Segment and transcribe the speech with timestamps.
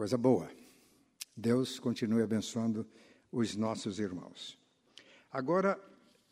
[0.00, 0.50] Coisa boa.
[1.36, 2.88] Deus continue abençoando
[3.30, 4.58] os nossos irmãos.
[5.30, 5.78] Agora,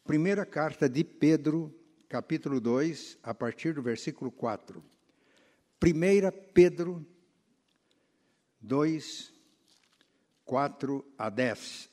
[0.06, 1.78] primeira carta de Pedro,
[2.08, 4.82] capítulo 2, a partir do versículo 4.
[5.78, 7.06] Primeira Pedro
[8.58, 9.34] 2,
[10.46, 11.90] 4 a 10.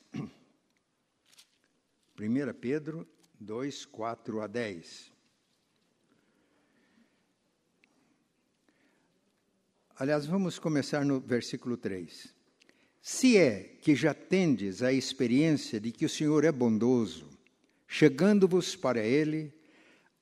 [2.18, 3.06] 1 Pedro
[3.38, 5.15] 2, 4 a 10.
[9.98, 12.28] Aliás, vamos começar no versículo 3.
[13.00, 17.30] Se é que já tendes a experiência de que o Senhor é bondoso,
[17.88, 19.50] chegando-vos para Ele,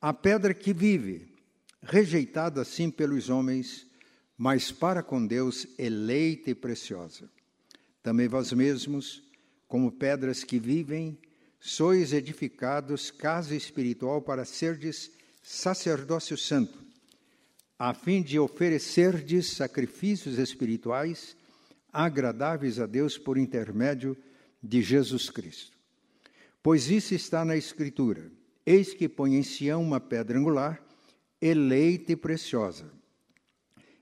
[0.00, 1.26] a pedra que vive,
[1.82, 3.84] rejeitada assim pelos homens,
[4.38, 7.28] mas para com Deus eleita e preciosa.
[8.00, 9.24] Também vós mesmos,
[9.66, 11.18] como pedras que vivem,
[11.58, 15.10] sois edificados casa espiritual para serdes
[15.42, 16.83] sacerdócio santo,
[17.78, 21.37] a fim de oferecerdes sacrifícios espirituais
[21.92, 24.16] agradáveis a Deus por intermédio
[24.62, 25.77] de Jesus Cristo.
[26.62, 28.31] Pois isso está na Escritura:
[28.64, 30.83] Eis que põe em Sião uma pedra angular,
[31.41, 32.91] eleita e preciosa.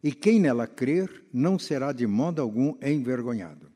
[0.03, 3.71] E quem nela crer não será de modo algum envergonhado.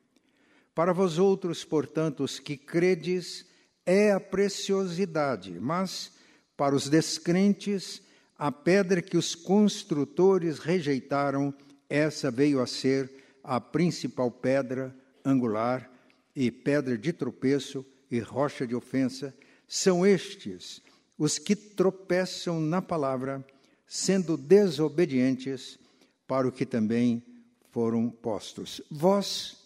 [0.75, 3.47] Para vós outros, portanto, os que credes,
[3.84, 6.12] é a preciosidade, mas
[6.56, 8.03] para os descrentes,
[8.38, 11.54] a pedra que os construtores rejeitaram,
[11.88, 13.10] essa veio a ser
[13.42, 15.90] a principal pedra angular
[16.34, 19.34] e pedra de tropeço e rocha de ofensa,
[19.66, 20.82] são estes
[21.18, 23.44] os que tropeçam na palavra,
[23.86, 25.78] sendo desobedientes
[26.26, 27.22] para o que também
[27.70, 28.82] foram postos.
[28.90, 29.56] Vós,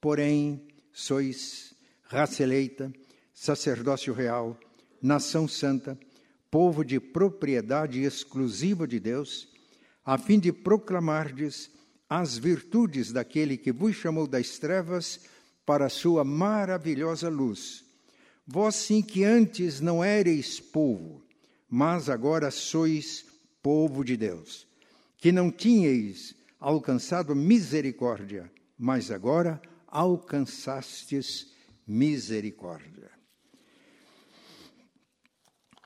[0.00, 0.62] porém,
[0.92, 2.92] sois raça eleita,
[3.34, 4.58] sacerdócio real,
[5.00, 5.98] nação santa,
[6.52, 9.48] povo de propriedade exclusiva de Deus,
[10.04, 11.70] a fim de proclamardes
[12.06, 15.20] as virtudes daquele que vos chamou das trevas
[15.64, 17.86] para a sua maravilhosa luz.
[18.46, 21.24] Vós sim que antes não éreis povo,
[21.70, 23.24] mas agora sois
[23.62, 24.66] povo de Deus,
[25.16, 29.58] que não tinhais alcançado misericórdia, mas agora
[29.88, 31.50] alcançastes
[31.86, 33.21] misericórdia.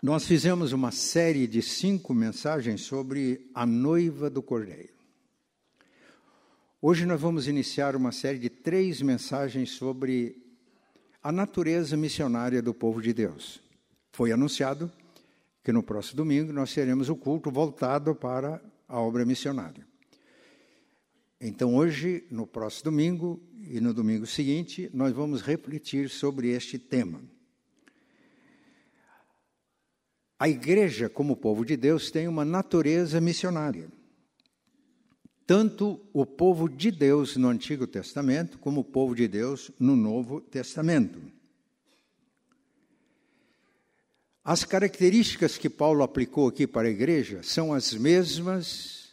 [0.02, 4.92] Nós fizemos uma série de cinco mensagens sobre a noiva do Cordeiro.
[6.82, 10.36] Hoje nós vamos iniciar uma série de três mensagens sobre
[11.22, 13.58] a natureza missionária do povo de Deus.
[14.12, 14.92] Foi anunciado
[15.64, 19.86] que no próximo domingo nós teremos o culto voltado para a obra missionária.
[21.40, 27.20] Então, hoje, no próximo domingo e no domingo seguinte, nós vamos refletir sobre este tema.
[30.38, 33.88] A igreja, como povo de Deus, tem uma natureza missionária
[35.47, 40.41] tanto o povo de Deus no Antigo Testamento como o povo de Deus no Novo
[40.41, 41.20] Testamento.
[44.42, 49.06] As características que Paulo aplicou aqui para a igreja são as mesmas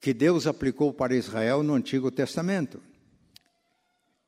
[0.00, 2.80] que Deus aplicou para Israel no Antigo Testamento.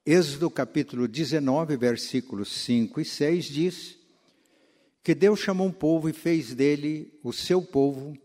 [0.05, 4.04] Êxodo capítulo 19, versículos 5 e 6 diz
[5.05, 8.19] que Deus chamou um povo e fez dele o seu povo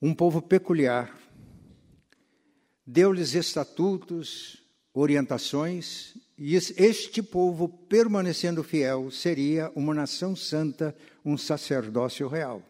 [0.00, 1.18] um povo peculiar,
[2.86, 10.94] deu-lhes estatutos, orientações, e este povo, permanecendo fiel, seria uma nação santa,
[11.24, 12.62] um sacerdócio real.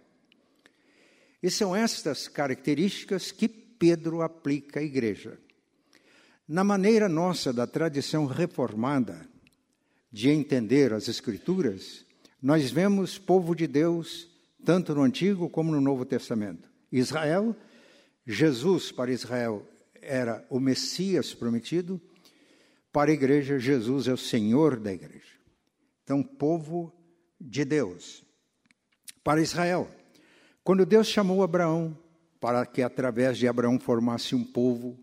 [1.42, 5.36] E são estas características que Pedro aplica à igreja.
[6.46, 9.28] Na maneira nossa da tradição reformada
[10.14, 12.04] de entender as Escrituras,
[12.40, 14.28] nós vemos povo de Deus
[14.64, 16.70] tanto no Antigo como no Novo Testamento.
[16.92, 17.56] Israel,
[18.24, 19.66] Jesus para Israel
[20.00, 22.00] era o Messias prometido,
[22.92, 25.34] para a igreja, Jesus é o Senhor da igreja.
[26.04, 26.94] Então, povo
[27.40, 28.22] de Deus.
[29.24, 29.90] Para Israel,
[30.62, 31.98] quando Deus chamou Abraão
[32.40, 34.96] para que através de Abraão formasse um povo,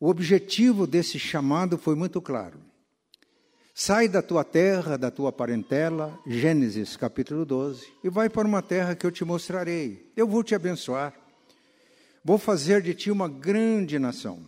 [0.00, 2.65] o objetivo desse chamado foi muito claro.
[3.78, 8.96] Sai da tua terra, da tua parentela, Gênesis capítulo 12, e vai para uma terra
[8.96, 10.10] que eu te mostrarei.
[10.16, 11.12] Eu vou te abençoar.
[12.24, 14.40] Vou fazer de ti uma grande nação.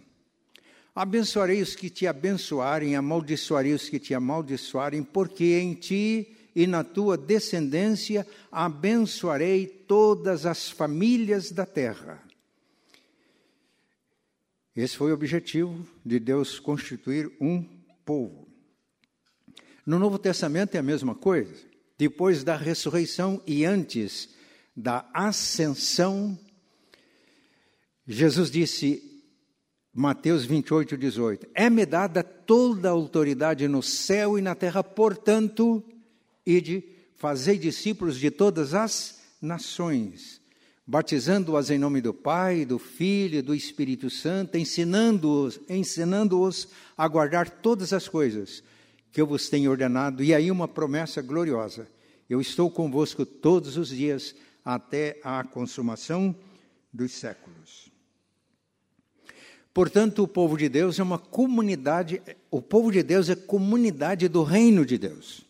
[0.94, 6.82] Abençoarei os que te abençoarem, amaldiçoarei os que te amaldiçoarem, porque em ti e na
[6.82, 12.18] tua descendência abençoarei todas as famílias da terra.
[14.74, 17.62] Esse foi o objetivo de Deus constituir um
[18.06, 18.47] povo.
[19.88, 21.54] No Novo Testamento é a mesma coisa.
[21.96, 24.28] Depois da ressurreição e antes
[24.76, 26.38] da ascensão,
[28.06, 29.02] Jesus disse,
[29.90, 35.82] Mateus 28, 18: É-me dada toda a autoridade no céu e na terra, portanto,
[36.44, 36.84] ide,
[37.16, 40.38] fazei discípulos de todas as nações,
[40.86, 47.48] batizando-as em nome do Pai, do Filho e do Espírito Santo, ensinando-os, ensinando-os a guardar
[47.48, 48.62] todas as coisas
[49.12, 50.22] que eu vos tenho ordenado.
[50.22, 51.88] E aí uma promessa gloriosa:
[52.28, 54.34] eu estou convosco todos os dias
[54.64, 56.34] até a consumação
[56.92, 57.90] dos séculos.
[59.72, 62.20] Portanto, o povo de Deus é uma comunidade,
[62.50, 65.46] o povo de Deus é comunidade do reino de Deus.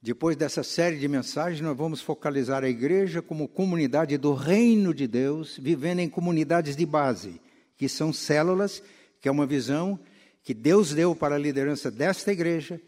[0.00, 5.06] Depois dessa série de mensagens, nós vamos focalizar a igreja como comunidade do reino de
[5.06, 7.40] Deus, vivendo em comunidades de base,
[7.76, 8.82] que são células,
[9.20, 9.98] que é uma visão
[10.46, 12.80] que Deus deu para a liderança desta igreja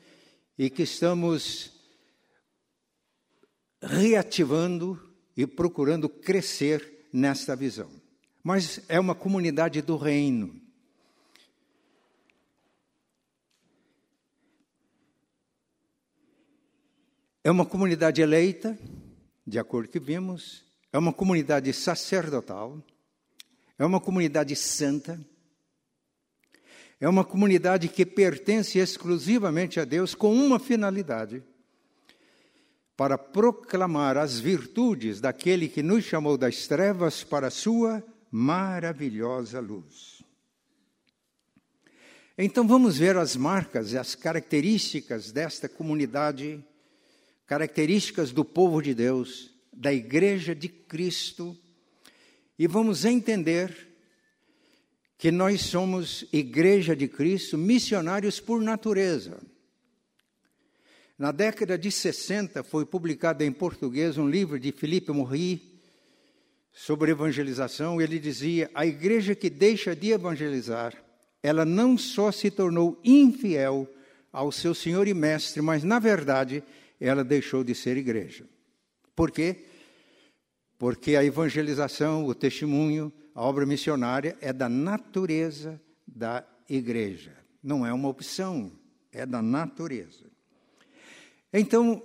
[0.56, 1.72] e que estamos
[3.82, 7.90] reativando e procurando crescer nesta visão.
[8.44, 10.54] Mas é uma comunidade do reino.
[17.42, 18.78] É uma comunidade eleita,
[19.44, 22.80] de acordo que vimos, é uma comunidade sacerdotal,
[23.76, 25.20] é uma comunidade santa,
[27.00, 31.42] é uma comunidade que pertence exclusivamente a Deus com uma finalidade:
[32.96, 40.22] para proclamar as virtudes daquele que nos chamou das trevas para a sua maravilhosa luz.
[42.36, 46.64] Então vamos ver as marcas e as características desta comunidade
[47.48, 51.56] características do povo de Deus, da igreja de Cristo,
[52.58, 53.87] e vamos entender
[55.18, 59.40] que nós somos igreja de Cristo, missionários por natureza.
[61.18, 65.80] Na década de 60 foi publicado em português um livro de Philippe Morri
[66.72, 68.00] sobre evangelização.
[68.00, 70.94] Ele dizia: a igreja que deixa de evangelizar,
[71.42, 73.92] ela não só se tornou infiel
[74.32, 76.62] ao seu Senhor e Mestre, mas na verdade
[77.00, 78.44] ela deixou de ser igreja.
[79.16, 79.64] Por quê?
[80.78, 87.36] Porque a evangelização, o testemunho, a obra missionária é da natureza da igreja.
[87.62, 88.72] Não é uma opção,
[89.12, 90.28] é da natureza.
[91.52, 92.02] Então,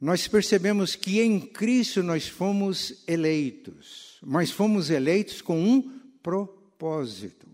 [0.00, 5.82] nós percebemos que em Cristo nós fomos eleitos, mas fomos eleitos com um
[6.22, 7.48] propósito.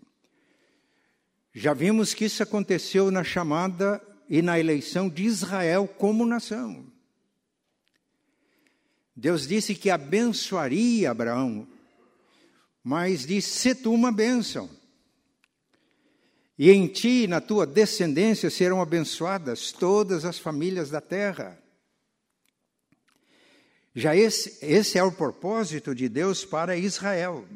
[1.55, 3.99] Já vimos que isso aconteceu na chamada
[4.29, 6.85] e na eleição de Israel como nação.
[9.17, 11.67] Deus disse que abençoaria Abraão,
[12.85, 14.69] mas disse: se tu uma bênção.
[16.57, 21.59] E em ti e na tua descendência serão abençoadas todas as famílias da terra.
[23.93, 27.49] Já esse, esse é o propósito de Deus para Israel.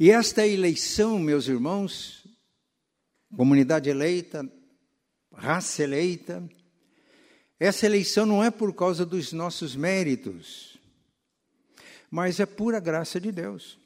[0.00, 2.24] E esta eleição, meus irmãos,
[3.36, 4.48] comunidade eleita,
[5.32, 6.48] raça eleita.
[7.58, 10.77] Essa eleição não é por causa dos nossos méritos,
[12.10, 13.78] mas é pura graça de Deus.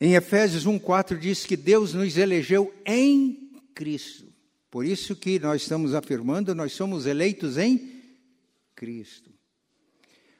[0.00, 4.32] Em Efésios 1:4 diz que Deus nos elegeu em Cristo.
[4.70, 8.02] Por isso que nós estamos afirmando, nós somos eleitos em
[8.74, 9.30] Cristo.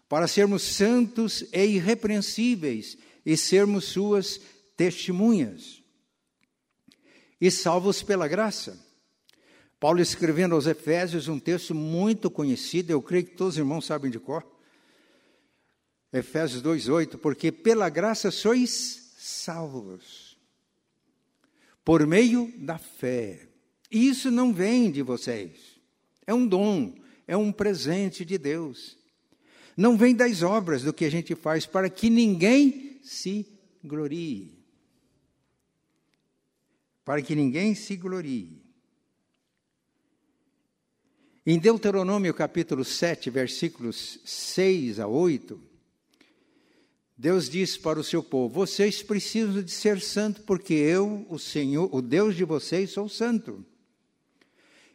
[0.09, 4.41] Para sermos santos e irrepreensíveis e sermos suas
[4.77, 5.83] testemunhas
[7.41, 8.79] e salvos pela graça.
[9.79, 14.11] Paulo escrevendo aos Efésios um texto muito conhecido, eu creio que todos os irmãos sabem
[14.11, 14.54] de cor.
[16.15, 20.39] Efésios 2:8, porque pela graça sois salvos
[21.85, 23.49] por meio da fé.
[23.91, 25.81] E isso não vem de vocês.
[26.27, 26.95] É um dom,
[27.27, 28.97] é um presente de Deus.
[29.77, 33.47] Não vem das obras do que a gente faz para que ninguém se
[33.83, 34.65] glorie
[37.05, 38.63] para que ninguém se glorie.
[41.47, 45.61] Em Deuteronômio capítulo 7, versículos 6 a 8,
[47.17, 51.89] Deus diz para o seu povo: Vocês precisam de ser santo, porque eu, o Senhor,
[51.95, 53.65] o Deus de vocês, sou santo.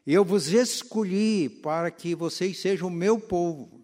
[0.06, 3.80] Eu vos escolhi para que vocês sejam o meu povo.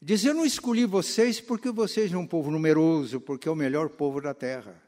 [0.00, 3.90] Diz: Eu não escolhi vocês porque vocês são um povo numeroso, porque é o melhor
[3.90, 4.82] povo da terra.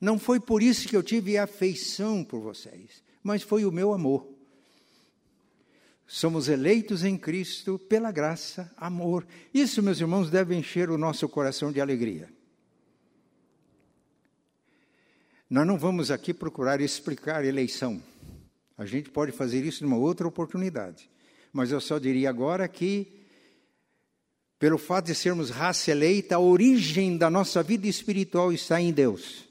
[0.00, 4.26] Não foi por isso que eu tive afeição por vocês, mas foi o meu amor.
[6.12, 9.24] Somos eleitos em Cristo pela graça, amor.
[9.54, 12.28] Isso, meus irmãos, deve encher o nosso coração de alegria.
[15.48, 18.02] Nós não vamos aqui procurar explicar eleição.
[18.76, 21.08] A gente pode fazer isso numa outra oportunidade.
[21.52, 23.06] mas eu só diria agora que,
[24.58, 29.48] pelo fato de sermos raça eleita, a origem da nossa vida espiritual está em Deus.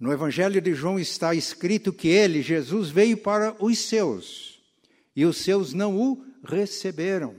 [0.00, 4.58] No Evangelho de João está escrito que ele, Jesus, veio para os seus,
[5.14, 7.34] e os seus não o receberam.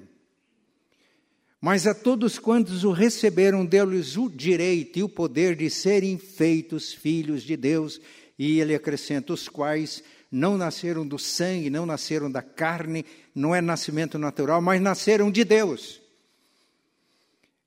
[1.59, 6.93] Mas a todos quantos o receberam, deu-lhes o direito e o poder de serem feitos
[6.93, 7.99] filhos de Deus.
[8.37, 13.61] E ele acrescenta: os quais não nasceram do sangue, não nasceram da carne, não é
[13.61, 15.99] nascimento natural, mas nasceram de Deus.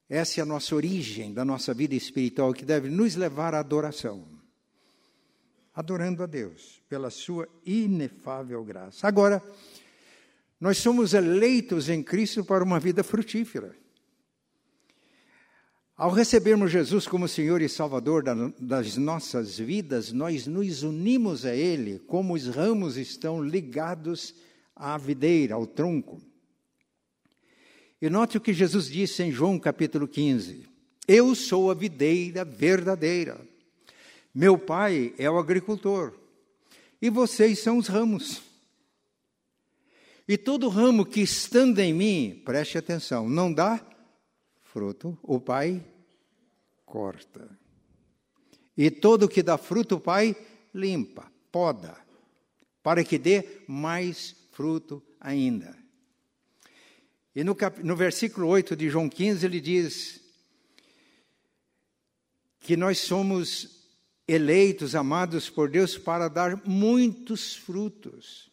[0.08, 4.33] Essa é a nossa origem da nossa vida espiritual que deve nos levar à adoração
[5.74, 9.08] adorando a Deus pela sua inefável graça.
[9.08, 9.42] Agora,
[10.60, 13.74] nós somos eleitos em Cristo para uma vida frutífera.
[15.96, 18.24] Ao recebermos Jesus como Senhor e Salvador
[18.58, 24.34] das nossas vidas, nós nos unimos a Ele, como os ramos estão ligados
[24.74, 26.20] à videira, ao tronco.
[28.02, 30.66] E note o que Jesus disse em João capítulo 15:
[31.06, 33.53] Eu sou a videira verdadeira
[34.34, 36.12] meu pai é o agricultor
[37.00, 38.42] e vocês são os ramos.
[40.26, 43.84] E todo ramo que estando em mim, preste atenção, não dá
[44.62, 45.84] fruto, o pai
[46.84, 47.48] corta.
[48.76, 50.34] E todo que dá fruto, o pai
[50.74, 51.96] limpa, poda,
[52.82, 55.76] para que dê mais fruto ainda.
[57.34, 57.82] E no, cap...
[57.82, 60.20] no versículo 8 de João 15, ele diz
[62.60, 63.83] que nós somos
[64.26, 68.50] eleitos, amados por Deus, para dar muitos frutos.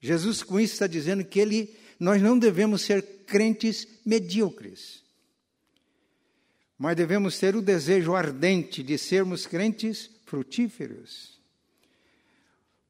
[0.00, 5.02] Jesus com isso está dizendo que ele, nós não devemos ser crentes medíocres,
[6.76, 11.40] mas devemos ter o desejo ardente de sermos crentes frutíferos,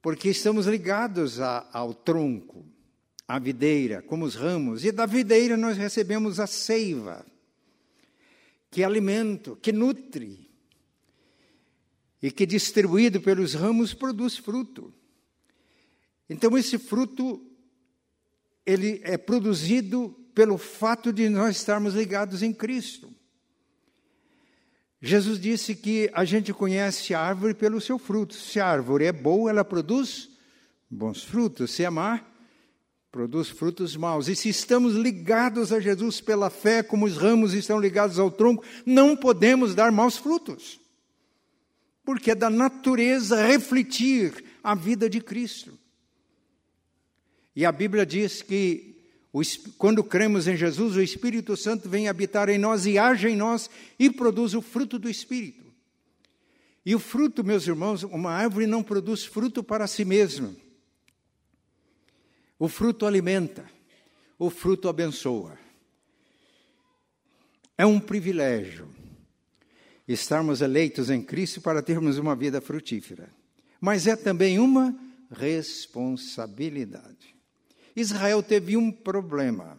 [0.01, 2.65] porque estamos ligados a, ao tronco,
[3.29, 7.27] à videira, como os ramos, e da videira nós recebemos a seiva,
[8.71, 10.52] que é alimento, que nutre,
[12.23, 14.95] e que, distribuído pelos ramos, produz fruto.
[16.31, 17.45] Então, esse fruto,
[18.65, 23.13] ele é produzido pelo fato de nós estarmos ligados em Cristo.
[25.01, 28.35] Jesus disse que a gente conhece a árvore pelo seu fruto.
[28.35, 30.31] Se a árvore é boa, ela produz
[30.89, 31.73] bons frutos.
[31.73, 32.25] Se é má,
[33.11, 34.29] produz frutos maus.
[34.29, 38.65] E se estamos ligados a Jesus pela fé, como os ramos estão ligados ao tronco,
[38.87, 40.82] não podemos dar maus frutos
[42.05, 45.79] porque é da natureza refletir a vida de Cristo.
[47.55, 48.93] E a Bíblia diz que
[49.79, 53.71] quando cremos em Jesus, o Espírito Santo vem habitar em nós e age em nós
[53.99, 55.63] e produz o fruto do Espírito.
[56.85, 60.55] E o fruto, meus irmãos, uma árvore não produz fruto para si mesma.
[62.59, 63.65] O fruto alimenta,
[64.39, 65.59] o fruto abençoa.
[67.79, 68.89] É um privilégio
[70.07, 73.29] estarmos eleitos em Cristo para termos uma vida frutífera.
[73.81, 74.95] Mas é também uma
[75.31, 77.35] responsabilidade.
[77.95, 79.79] Israel teve um problema.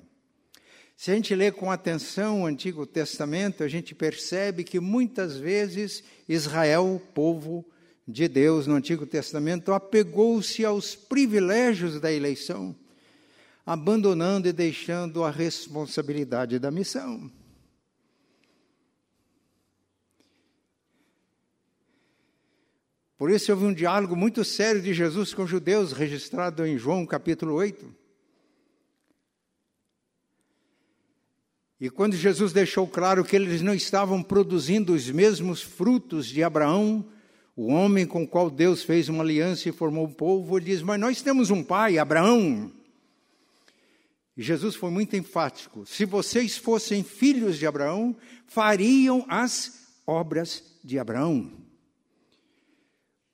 [0.95, 6.03] Se a gente lê com atenção o Antigo Testamento, a gente percebe que muitas vezes
[6.29, 7.65] Israel, povo
[8.07, 12.75] de Deus no Antigo Testamento, apegou-se aos privilégios da eleição,
[13.65, 17.29] abandonando e deixando a responsabilidade da missão.
[23.17, 27.05] Por isso houve um diálogo muito sério de Jesus com os judeus, registrado em João
[27.05, 28.03] capítulo 8.
[31.79, 37.05] E quando Jesus deixou claro que eles não estavam produzindo os mesmos frutos de Abraão,
[37.55, 40.81] o homem com o qual Deus fez uma aliança e formou o povo, ele diz:
[40.81, 42.71] Mas nós temos um pai, Abraão.
[44.35, 48.15] E Jesus foi muito enfático: se vocês fossem filhos de Abraão,
[48.47, 51.62] fariam as obras de Abraão.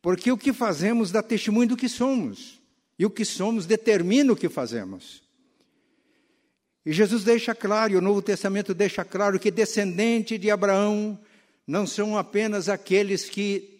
[0.01, 2.61] Porque o que fazemos dá testemunho do que somos,
[2.97, 5.23] e o que somos determina o que fazemos.
[6.85, 11.19] E Jesus deixa claro, e o Novo Testamento deixa claro, que descendente de Abraão
[11.67, 13.79] não são apenas aqueles que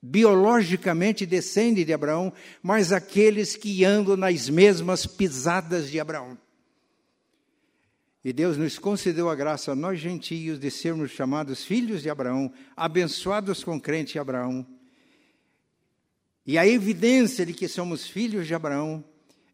[0.00, 6.36] biologicamente descendem de Abraão, mas aqueles que andam nas mesmas pisadas de Abraão.
[8.22, 13.64] E Deus nos concedeu a graça, nós gentios, de sermos chamados filhos de Abraão, abençoados
[13.64, 14.66] com crente Abraão,
[16.46, 19.02] e a evidência de que somos filhos de Abraão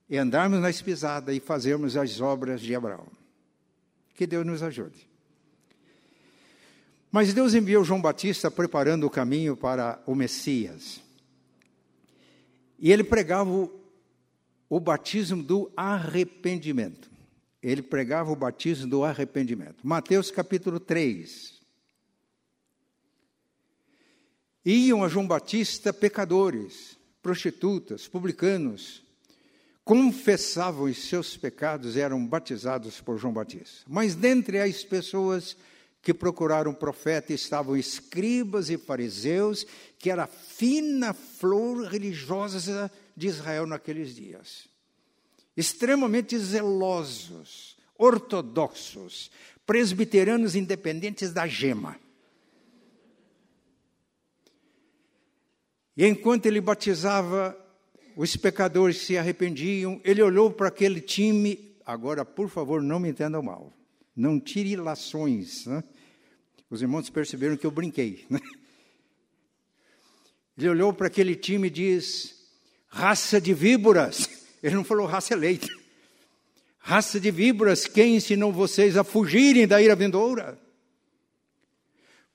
[0.09, 3.07] é andarmos na espisada e fazermos as obras de Abraão.
[4.15, 5.09] Que Deus nos ajude.
[7.13, 11.01] Mas Deus enviou João Batista preparando o caminho para o Messias.
[12.79, 13.51] E ele pregava
[14.69, 17.11] o batismo do arrependimento.
[17.63, 19.87] Ele pregava o batismo do arrependimento.
[19.87, 21.60] Mateus capítulo 3.
[24.65, 29.03] Iam a João Batista pecadores, prostitutas, publicanos,
[29.85, 33.85] confessavam os seus pecados e eram batizados por João Batista.
[33.89, 35.57] Mas dentre as pessoas
[36.03, 39.67] que procuraram profeta estavam escribas e fariseus,
[39.99, 44.69] que era a fina flor religiosa de Israel naqueles dias.
[45.57, 49.31] Extremamente zelosos, ortodoxos,
[49.67, 51.99] presbiterianos independentes da gema.
[55.97, 57.57] E enquanto ele batizava,
[58.17, 61.77] os pecadores se arrependiam, ele olhou para aquele time.
[61.85, 63.73] Agora, por favor, não me entendam mal.
[64.15, 65.67] Não tire lações.
[65.67, 65.83] Né?
[66.69, 68.25] Os irmãos perceberam que eu brinquei.
[68.29, 68.41] Né?
[70.57, 72.35] Ele olhou para aquele time e diz:
[72.89, 74.29] raça de víboras.
[74.63, 75.67] Ele não falou raça eleita.
[76.79, 80.59] Raça de víboras, quem ensinou vocês a fugirem da ira vindoura?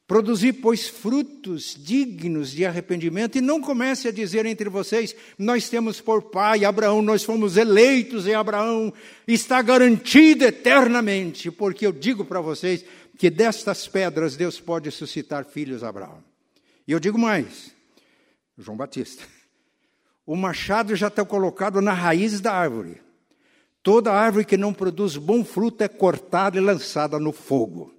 [0.08, 6.00] Produzir, pois, frutos dignos de arrependimento, e não comece a dizer entre vocês: nós temos
[6.00, 8.94] por pai Abraão, nós fomos eleitos em Abraão,
[9.28, 12.86] está garantido eternamente, porque eu digo para vocês
[13.18, 16.24] que destas pedras Deus pode suscitar filhos a Abraão.
[16.88, 17.72] E eu digo mais:
[18.56, 19.24] João Batista,
[20.24, 23.02] o machado já está colocado na raiz da árvore.
[23.82, 27.95] Toda árvore que não produz bom fruto é cortada e lançada no fogo.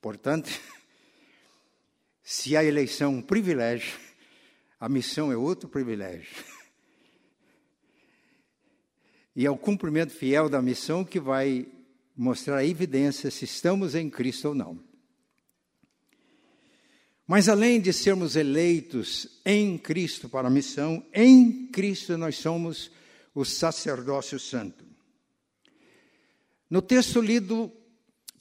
[0.00, 0.50] Portanto,
[2.22, 3.98] se a eleição é um privilégio,
[4.78, 6.44] a missão é outro privilégio.
[9.34, 11.68] E é o cumprimento fiel da missão que vai
[12.16, 14.82] mostrar a evidência se estamos em Cristo ou não.
[17.26, 22.90] Mas além de sermos eleitos em Cristo para a missão, em Cristo nós somos
[23.34, 24.86] o sacerdócio santo.
[26.70, 27.70] No texto lido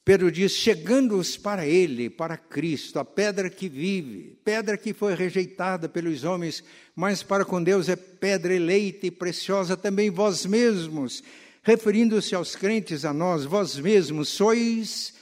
[0.06, 5.90] Pedro diz: chegando-os para ele, para Cristo, a pedra que vive, pedra que foi rejeitada
[5.90, 6.64] pelos homens,
[6.96, 11.24] mas para com Deus é pedra eleita e preciosa também vós mesmos,
[11.64, 15.16] referindo-se aos crentes, a nós, vós mesmos sois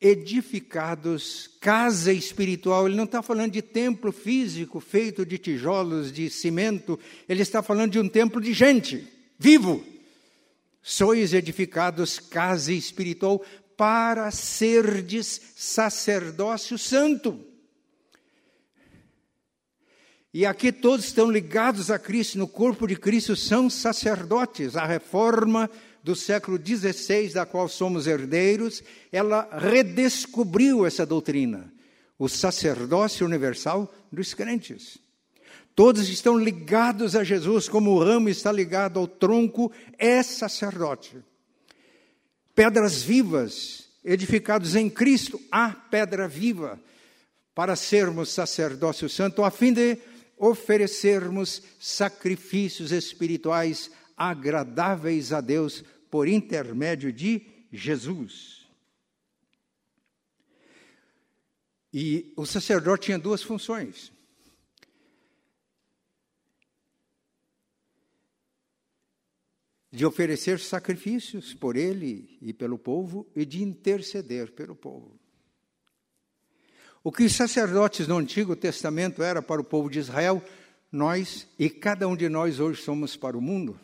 [0.00, 2.86] edificados, casa espiritual.
[2.86, 7.92] Ele não está falando de templo físico feito de tijolos, de cimento, ele está falando
[7.92, 9.06] de um templo de gente,
[9.38, 9.84] vivo.
[10.82, 13.42] Sois edificados, casa espiritual,
[13.76, 17.38] para serdes sacerdócio santo.
[20.32, 24.74] E aqui todos estão ligados a Cristo, no corpo de Cristo são sacerdotes.
[24.74, 25.70] A reforma
[26.02, 28.82] do século XVI, da qual somos herdeiros,
[29.12, 31.72] ela redescobriu essa doutrina,
[32.18, 34.98] o sacerdócio universal dos crentes.
[35.74, 41.22] Todos estão ligados a Jesus, como o ramo está ligado ao tronco, é sacerdote
[42.54, 46.80] pedras vivas, edificados em Cristo, a pedra viva,
[47.54, 49.98] para sermos sacerdócio santo, a fim de
[50.36, 58.66] oferecermos sacrifícios espirituais agradáveis a Deus por intermédio de Jesus.
[61.92, 64.13] E o sacerdote tinha duas funções.
[69.94, 75.16] De oferecer sacrifícios por ele e pelo povo e de interceder pelo povo.
[77.02, 80.42] O que os sacerdotes no Antigo Testamento era para o povo de Israel,
[80.90, 83.78] nós e cada um de nós hoje somos para o mundo.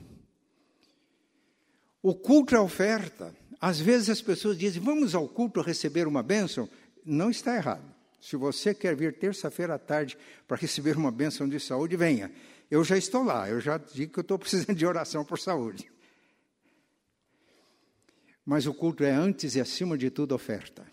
[2.02, 3.32] O culto é oferta.
[3.60, 6.68] Às vezes as pessoas dizem, vamos ao culto receber uma bênção.
[7.04, 7.84] Não está errado.
[8.20, 10.18] Se você quer vir terça-feira à tarde
[10.48, 12.32] para receber uma bênção de saúde, venha.
[12.68, 15.88] Eu já estou lá, eu já digo que eu estou precisando de oração por saúde.
[18.44, 20.86] Mas o culto é antes e acima de tudo oferta.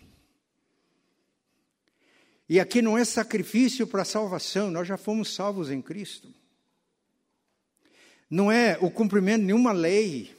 [2.48, 6.32] E aqui não é sacrifício para salvação, nós já fomos salvos em Cristo.
[8.30, 10.34] Não é o cumprimento de nenhuma lei.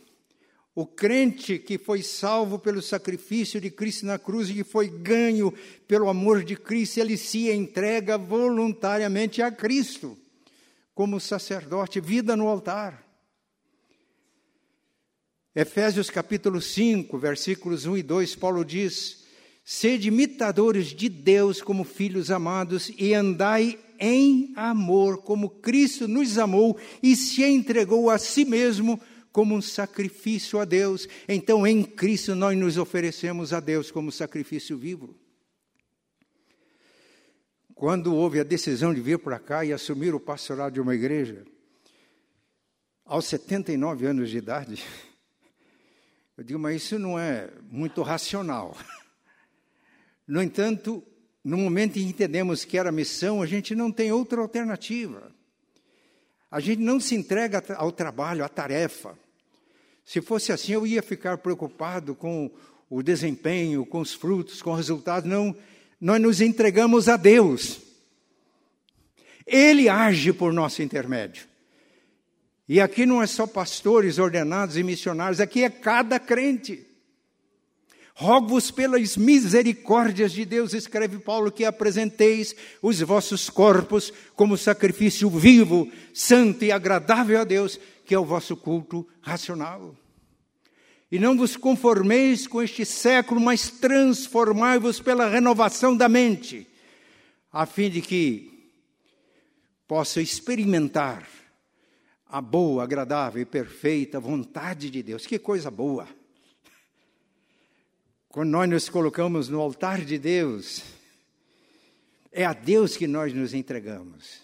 [0.74, 5.52] O crente que foi salvo pelo sacrifício de Cristo na cruz e que foi ganho
[5.88, 10.18] pelo amor de Cristo, ele se entrega voluntariamente a Cristo,
[10.96, 13.09] como sacerdote, vida no altar.
[15.62, 19.26] Efésios capítulo 5, versículos 1 e 2, Paulo diz:
[19.62, 26.80] Sede imitadores de Deus como filhos amados e andai em amor, como Cristo nos amou
[27.04, 29.02] e se entregou a si mesmo
[29.34, 31.10] como um sacrifício a Deus.
[31.28, 35.14] Então, em Cristo, nós nos oferecemos a Deus como sacrifício vivo.
[37.76, 41.44] Quando houve a decisão de vir para cá e assumir o pastorado de uma igreja,
[43.04, 44.82] aos 79 anos de idade,
[46.40, 48.76] eu digo, mas isso não é muito racional.
[50.26, 51.04] No entanto,
[51.44, 55.32] no momento em que entendemos que era missão, a gente não tem outra alternativa.
[56.52, 59.18] A gente não se entrega ao trabalho, à tarefa.
[60.06, 62.52] Se fosse assim, eu ia ficar preocupado com
[62.92, 65.28] o desempenho, com os frutos, com o resultado.
[65.28, 65.56] Não,
[66.00, 67.82] nós nos entregamos a Deus.
[69.48, 71.48] Ele age por nosso intermédio.
[72.70, 76.86] E aqui não é só pastores ordenados e missionários, aqui é cada crente.
[78.14, 85.92] Rogo-vos pelas misericórdias de Deus, escreve Paulo, que apresenteis os vossos corpos como sacrifício vivo,
[86.14, 89.96] santo e agradável a Deus, que é o vosso culto racional.
[91.12, 96.68] E não vos conformeis com este século, mas transformai-vos pela renovação da mente,
[97.52, 98.70] a fim de que
[99.88, 101.39] possa experimentar
[102.30, 105.26] a boa, agradável e perfeita vontade de Deus.
[105.26, 106.08] Que coisa boa!
[108.28, 110.84] Quando nós nos colocamos no altar de Deus,
[112.32, 114.40] é a Deus que nós nos entregamos.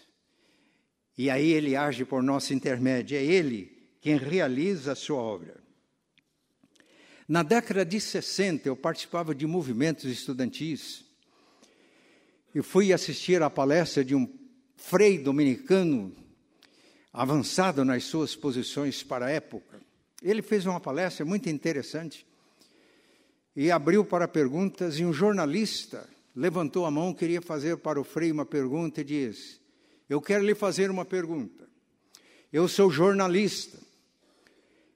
[1.16, 3.72] E aí ele age por nosso intermédio, é ele
[4.02, 5.64] quem realiza a sua obra.
[7.28, 11.06] Na década de 60, eu participava de movimentos estudantis
[12.54, 14.28] e fui assistir à palestra de um
[14.76, 16.25] frei dominicano
[17.16, 19.80] avançado nas suas posições para a época.
[20.22, 22.28] Ele fez uma palestra muito interessante
[23.56, 28.34] e abriu para perguntas, e um jornalista levantou a mão, queria fazer para o Frei
[28.34, 29.62] uma pergunta e disse:
[30.10, 31.66] Eu quero lhe fazer uma pergunta.
[32.52, 33.80] Eu sou jornalista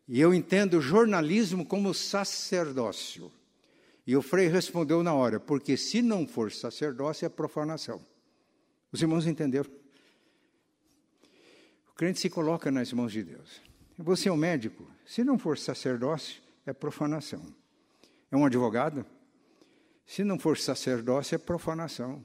[0.06, 3.32] e eu entendo jornalismo como sacerdócio.
[4.06, 8.02] E o Frei respondeu na hora: Porque se não for sacerdócio, é profanação.
[8.92, 9.79] Os irmãos entenderam?
[12.00, 13.62] Crente se coloca nas mãos de Deus.
[13.98, 17.60] Você é um médico, se não for sacerdócio, é profanação
[18.32, 19.06] é um advogado?
[20.06, 22.24] Se não for sacerdócio, é profanação.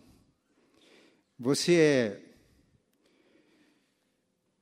[1.38, 2.22] Você é,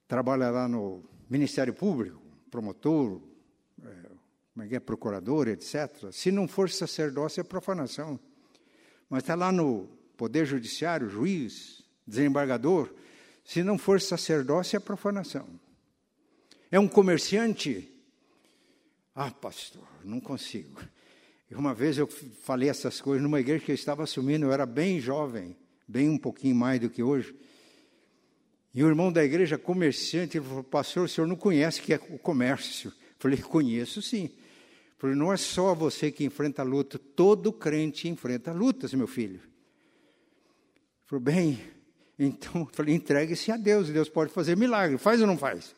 [0.08, 2.20] trabalha lá no Ministério Público,
[2.50, 3.20] promotor,
[3.84, 3.88] é,
[4.52, 6.10] como é que é, procurador, etc.
[6.12, 8.18] Se não for sacerdócio, é profanação.
[9.08, 12.92] Mas está lá no Poder Judiciário, juiz, desembargador,
[13.44, 15.48] se não for sacerdócio, é profanação.
[16.70, 17.88] É um comerciante?
[19.14, 20.80] Ah, pastor, não consigo.
[21.50, 25.00] Uma vez eu falei essas coisas numa igreja que eu estava assumindo, eu era bem
[25.00, 25.54] jovem,
[25.86, 27.34] bem um pouquinho mais do que hoje.
[28.74, 31.92] E o irmão da igreja, comerciante, ele falou: Pastor, o senhor não conhece o que
[31.92, 32.88] é o comércio?
[32.88, 34.24] Eu falei: Conheço sim.
[34.24, 39.40] Eu falei: Não é só você que enfrenta luta, todo crente enfrenta lutas, meu filho.
[39.40, 39.50] Ele
[41.04, 41.60] falou: Bem,
[42.18, 45.74] então, eu falei: entregue-se a Deus, Deus pode fazer milagre, faz ou não faz?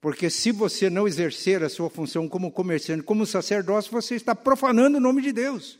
[0.00, 4.98] Porque se você não exercer a sua função como comerciante, como sacerdócio, você está profanando
[4.98, 5.78] o nome de Deus.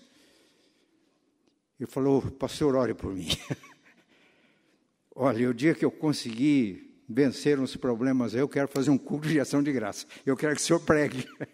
[1.81, 3.27] Ele falou, pastor, ore por mim.
[5.13, 9.41] Olha, o dia que eu conseguir vencer uns problemas, eu quero fazer um culto de
[9.41, 10.07] ação de graça.
[10.25, 11.29] Eu quero que o senhor pregue.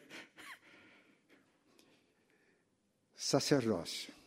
[3.16, 4.17] Sacerdócio.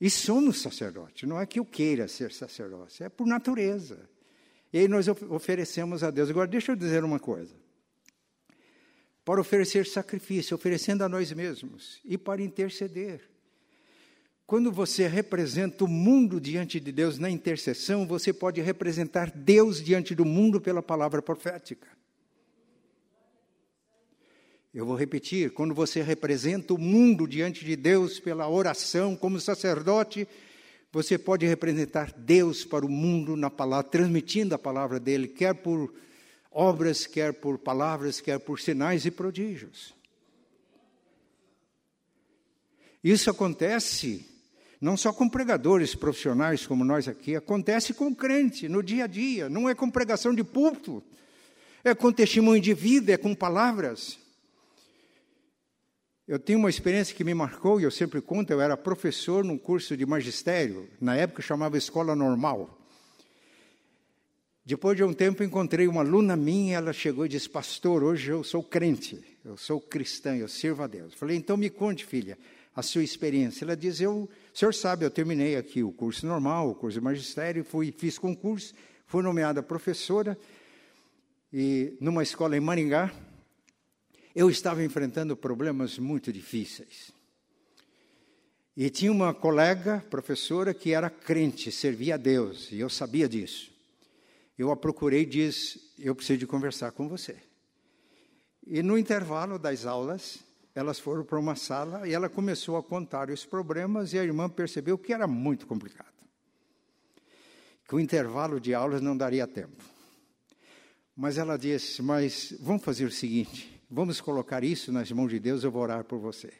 [0.00, 4.08] E somos sacerdotes, não é que eu queira ser sacerdote, é por natureza.
[4.72, 6.30] E aí nós oferecemos a Deus.
[6.30, 7.54] Agora, deixa eu dizer uma coisa
[9.24, 13.20] para oferecer sacrifício, oferecendo a nós mesmos e para interceder.
[14.46, 20.14] Quando você representa o mundo diante de Deus na intercessão, você pode representar Deus diante
[20.14, 21.86] do mundo pela palavra profética.
[24.72, 30.28] Eu vou repetir: quando você representa o mundo diante de Deus pela oração, como sacerdote,
[30.92, 35.92] você pode representar Deus para o mundo na palavra, transmitindo a palavra dele, quer por
[36.50, 39.94] obras, quer por palavras, quer por sinais e prodígios.
[43.02, 44.26] Isso acontece
[44.80, 49.48] não só com pregadores profissionais como nós aqui, acontece com crente no dia a dia,
[49.48, 51.02] não é com pregação de púlpito,
[51.82, 54.19] é com testemunho de vida, é com palavras.
[56.30, 59.58] Eu tenho uma experiência que me marcou e eu sempre conto, eu era professor num
[59.58, 62.78] curso de magistério, na época chamava Escola Normal.
[64.64, 68.44] Depois de um tempo encontrei uma aluna minha, ela chegou e disse: Pastor, hoje eu
[68.44, 71.14] sou crente, eu sou cristã, eu sirvo a Deus.
[71.14, 72.38] Falei: Então me conte, filha,
[72.76, 73.64] a sua experiência.
[73.64, 77.04] Ela diz: Eu, o senhor sabe, eu terminei aqui o curso normal, o curso de
[77.04, 78.72] magistério, fui, fiz concurso,
[79.04, 80.38] fui nomeada professora
[81.52, 83.12] e numa escola em Maringá.
[84.34, 87.12] Eu estava enfrentando problemas muito difíceis.
[88.76, 93.70] E tinha uma colega, professora, que era crente, servia a Deus, e eu sabia disso.
[94.56, 97.36] Eu a procurei e diz: Eu preciso de conversar com você.
[98.66, 100.38] E no intervalo das aulas,
[100.74, 104.48] elas foram para uma sala e ela começou a contar os problemas e a irmã
[104.48, 106.12] percebeu que era muito complicado.
[107.88, 109.82] Que o intervalo de aulas não daria tempo.
[111.16, 115.64] Mas ela disse: Mas vamos fazer o seguinte: vamos colocar isso nas mãos de Deus,
[115.64, 116.52] eu vou orar por você.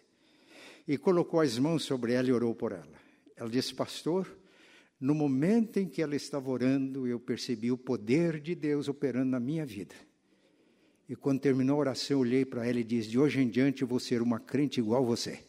[0.89, 3.01] E colocou as mãos sobre ela e orou por ela.
[3.37, 4.27] Ela disse: Pastor,
[5.01, 9.41] no momento em que ela estava orando, eu percebi o poder de Deus operando na
[9.41, 9.95] minha vida.
[11.09, 13.83] E quando terminou a oração, eu olhei para ela e disse: De hoje em diante
[13.83, 15.43] eu vou ser uma crente igual você.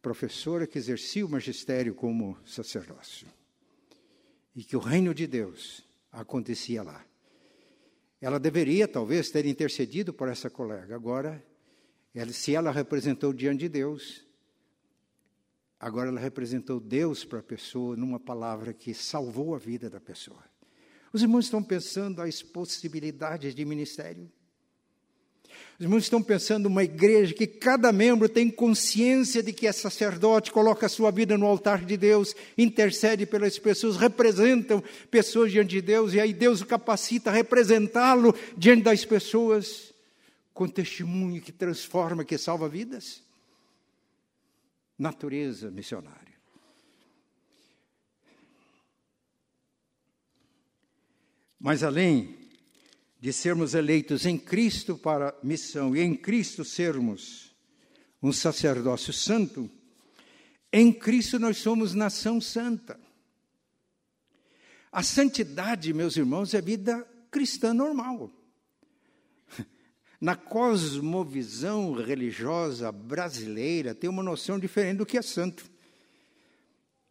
[0.00, 3.26] Professora que exercia o magistério como sacerdócio.
[4.54, 7.04] E que o reino de Deus acontecia lá.
[8.20, 10.94] Ela deveria, talvez, ter intercedido por essa colega.
[10.94, 11.44] Agora,
[12.14, 14.26] ela, se ela representou diante de Deus,
[15.78, 20.44] agora ela representou Deus para a pessoa numa palavra que salvou a vida da pessoa.
[21.12, 24.30] Os irmãos estão pensando as possibilidades de ministério.
[25.78, 30.50] Os irmãos estão pensando uma igreja que cada membro tem consciência de que é sacerdote,
[30.50, 35.80] coloca a sua vida no altar de Deus, intercede pelas pessoas, representam pessoas diante de
[35.80, 39.94] Deus, e aí Deus o capacita a representá-lo diante das pessoas,
[40.52, 43.22] com testemunho que transforma, que salva vidas.
[44.98, 46.18] Natureza missionária.
[51.60, 52.37] Mas além
[53.20, 57.54] de sermos eleitos em Cristo para missão e em Cristo sermos
[58.22, 59.70] um sacerdócio santo,
[60.72, 62.98] em Cristo nós somos nação santa.
[64.90, 68.30] A santidade, meus irmãos, é vida cristã normal.
[70.20, 75.64] Na cosmovisão religiosa brasileira, tem uma noção diferente do que é santo.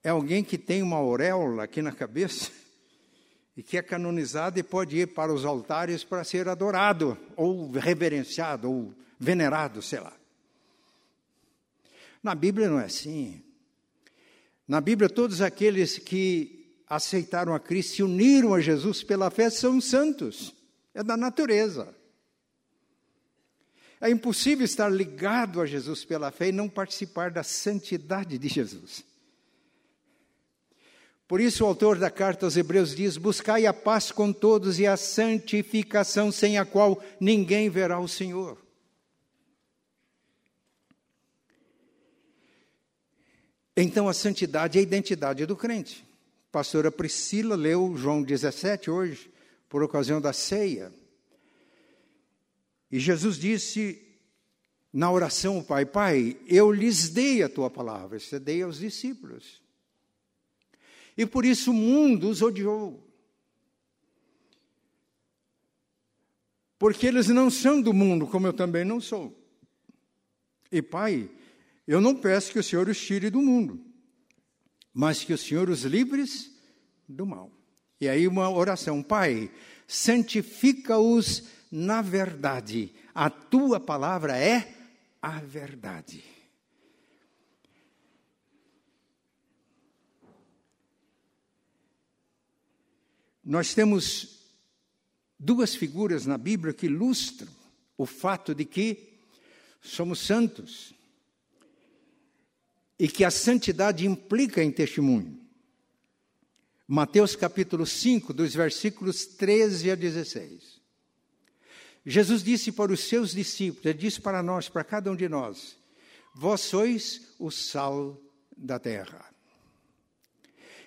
[0.04, 2.52] É alguém que tem uma auréola aqui na cabeça
[3.58, 8.72] e que é canonizado e pode ir para os altares para ser adorado, ou reverenciado,
[8.72, 10.14] ou venerado, sei lá.
[12.22, 13.42] Na Bíblia não é assim.
[14.68, 19.82] Na Bíblia, todos aqueles que aceitaram a Cristo, se uniram a Jesus pela fé, são
[19.82, 20.54] santos.
[20.94, 21.96] É da natureza.
[24.00, 29.04] É impossível estar ligado a Jesus pela fé e não participar da santidade de Jesus.
[31.28, 34.88] Por isso, o autor da carta aos Hebreus diz: Buscai a paz com todos e
[34.88, 38.58] a santificação, sem a qual ninguém verá o Senhor.
[43.76, 46.06] Então, a santidade é a identidade do crente.
[46.50, 49.30] A pastora Priscila leu João 17 hoje,
[49.68, 50.94] por ocasião da ceia.
[52.90, 54.02] E Jesus disse
[54.94, 59.67] na oração ao Pai: Pai, eu lhes dei a tua palavra, você dei aos discípulos.
[61.18, 63.04] E por isso o mundo os odiou.
[66.78, 69.36] Porque eles não são do mundo, como eu também não sou.
[70.72, 71.30] E, Pai,
[71.88, 73.84] eu não peço que o Senhor os tire do mundo,
[74.94, 76.52] mas que o Senhor os livres
[77.10, 77.52] do mal.
[78.00, 79.50] E aí uma oração, Pai,
[79.88, 82.94] santifica-os na verdade.
[83.16, 84.76] A tua palavra é
[85.20, 86.24] a verdade.
[93.48, 94.42] Nós temos
[95.40, 97.50] duas figuras na Bíblia que ilustram
[97.98, 99.22] o fato de que
[99.82, 100.94] somos santos
[103.00, 105.40] e que a santidade implica em testemunho.
[106.86, 110.82] Mateus capítulo 5, dos versículos 13 a 16.
[112.06, 115.78] Jesus disse para os seus discípulos, ele disse para nós, para cada um de nós:
[116.36, 118.22] Vós sois o sal
[118.58, 119.37] da terra.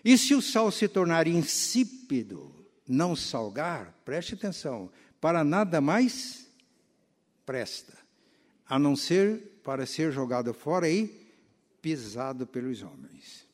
[0.05, 2.55] E se o sal se tornar insípido,
[2.89, 6.47] não salgar, preste atenção, para nada mais
[7.45, 7.97] presta,
[8.67, 11.29] a não ser para ser jogado fora e
[11.83, 13.47] pisado pelos homens.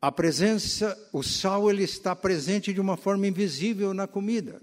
[0.00, 4.62] A presença, o sal, ele está presente de uma forma invisível na comida.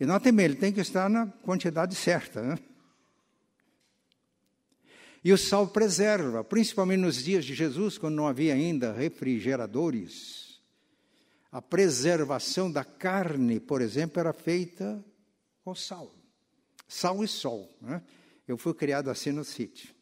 [0.00, 2.58] E notem bem, ele tem que estar na quantidade certa, né?
[5.24, 10.60] E o sal preserva, principalmente nos dias de Jesus, quando não havia ainda refrigeradores.
[11.50, 15.04] A preservação da carne, por exemplo, era feita
[15.64, 16.12] com sal.
[16.88, 17.72] Sal e sol.
[17.80, 18.02] Né?
[18.48, 19.94] Eu fui criado assim no sítio.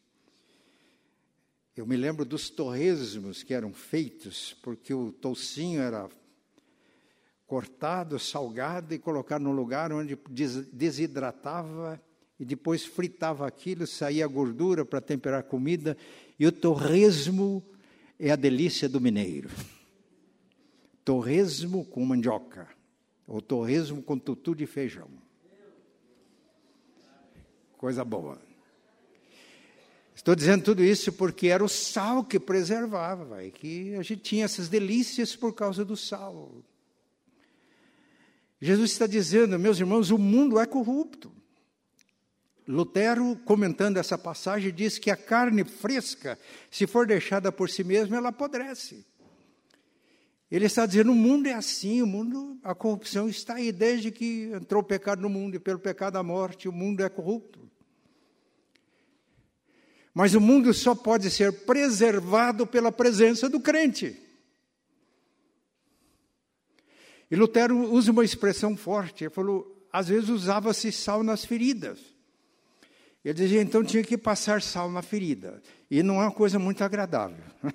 [1.75, 6.09] Eu me lembro dos torresmos que eram feitos, porque o toucinho era
[7.45, 10.17] cortado, salgado e colocado no lugar onde
[10.71, 12.01] desidratava
[12.41, 15.95] e depois fritava aquilo, saía gordura para temperar a comida
[16.39, 17.63] E o torresmo
[18.19, 19.47] é a delícia do mineiro.
[21.05, 22.67] Torresmo com mandioca,
[23.27, 25.07] ou torresmo com tutu de feijão.
[27.77, 28.41] Coisa boa.
[30.15, 34.45] Estou dizendo tudo isso porque era o sal que preservava, e que a gente tinha
[34.45, 36.63] essas delícias por causa do sal.
[38.59, 41.31] Jesus está dizendo, meus irmãos, o mundo é corrupto.
[42.71, 48.15] Lutero, comentando essa passagem, diz que a carne fresca, se for deixada por si mesma,
[48.15, 49.05] ela apodrece.
[50.49, 54.49] Ele está dizendo: o mundo é assim, o mundo, a corrupção está aí desde que
[54.53, 57.59] entrou o pecado no mundo, e pelo pecado a morte, o mundo é corrupto.
[60.13, 64.17] Mas o mundo só pode ser preservado pela presença do crente.
[67.29, 72.10] E Lutero usa uma expressão forte, ele falou, às vezes usava-se sal nas feridas.
[73.23, 75.61] Ele dizia, então tinha que passar sal na ferida.
[75.89, 77.43] E não é uma coisa muito agradável.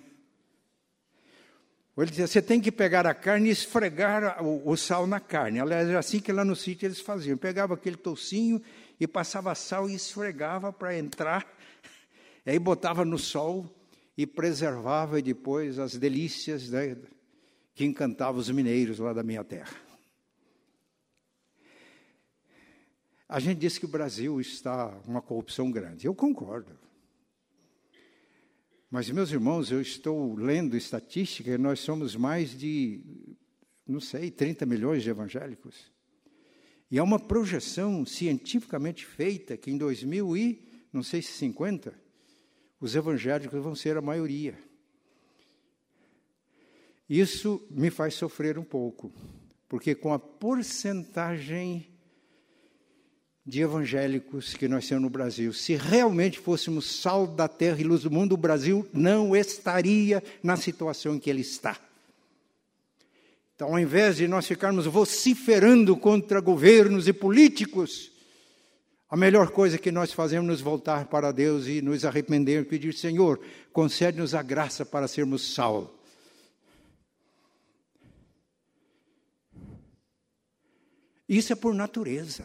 [1.97, 5.61] Ele dizia, você tem que pegar a carne e esfregar o, o sal na carne.
[5.61, 7.39] Aliás, era assim que lá no sítio eles faziam.
[7.39, 8.61] Pegava aquele tocinho
[9.01, 11.47] e passava sal e esfregava para entrar.
[12.45, 13.73] Aí botava no sol
[14.17, 16.97] e preservava depois as delícias né,
[17.75, 19.86] que encantava os mineiros lá da minha terra.
[23.29, 26.07] A gente diz que o Brasil está uma corrupção grande.
[26.07, 26.79] Eu concordo.
[28.89, 33.05] Mas, meus irmãos, eu estou lendo estatística e nós somos mais de,
[33.87, 35.91] não sei, 30 milhões de evangélicos.
[36.89, 41.93] E há uma projeção cientificamente feita que em 2000 e, não sei se 50,
[42.81, 44.57] os evangélicos vão ser a maioria.
[47.09, 49.13] Isso me faz sofrer um pouco,
[49.69, 51.96] porque com a porcentagem
[53.47, 58.03] de evangélicos que nós temos no Brasil, se realmente fôssemos sal da terra e luz
[58.03, 61.79] do mundo, o Brasil não estaria na situação em que ele está.
[63.55, 68.11] Então, ao invés de nós ficarmos vociferando contra governos e políticos,
[69.09, 72.65] a melhor coisa que nós fazemos é nos voltar para Deus e nos arrepender e
[72.65, 73.41] pedir, Senhor,
[73.73, 75.97] concede-nos a graça para sermos sal
[81.29, 82.45] Isso é por natureza.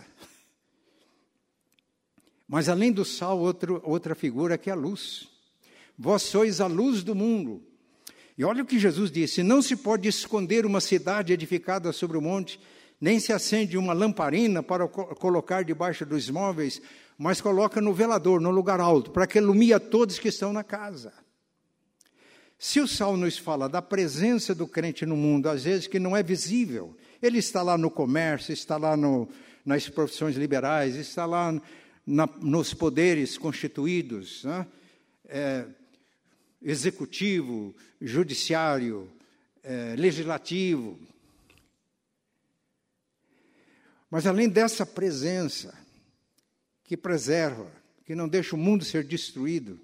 [2.51, 5.29] Mas além do sal, outro, outra figura que é a luz.
[5.97, 7.63] Vós sois a luz do mundo.
[8.37, 12.21] E olha o que Jesus disse: não se pode esconder uma cidade edificada sobre o
[12.21, 12.59] monte,
[12.99, 16.81] nem se acende uma lamparina para colocar debaixo dos móveis,
[17.17, 20.61] mas coloca no velador, no lugar alto, para que ilumine a todos que estão na
[20.61, 21.13] casa.
[22.59, 26.17] Se o sal nos fala da presença do crente no mundo, às vezes que não
[26.17, 29.29] é visível, ele está lá no comércio, está lá no,
[29.65, 31.53] nas profissões liberais, está lá
[32.05, 34.67] na, nos poderes constituídos, né?
[35.25, 35.65] é,
[36.61, 39.09] executivo, judiciário,
[39.63, 40.99] é, legislativo.
[44.09, 45.73] Mas além dessa presença
[46.83, 47.71] que preserva,
[48.05, 49.79] que não deixa o mundo ser destruído,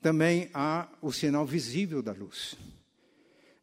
[0.00, 2.56] também há o sinal visível da luz.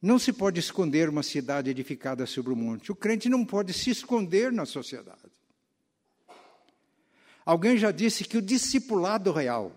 [0.02, 2.92] Não se pode esconder uma cidade edificada sobre o monte.
[2.92, 5.27] O crente não pode se esconder na sociedade.
[7.48, 9.72] Alguém já disse que o discipulado real.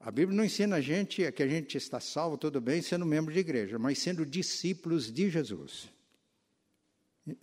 [0.00, 3.32] A Bíblia não ensina a gente que a gente está salvo, tudo bem, sendo membro
[3.32, 5.88] de igreja, mas sendo discípulos de Jesus.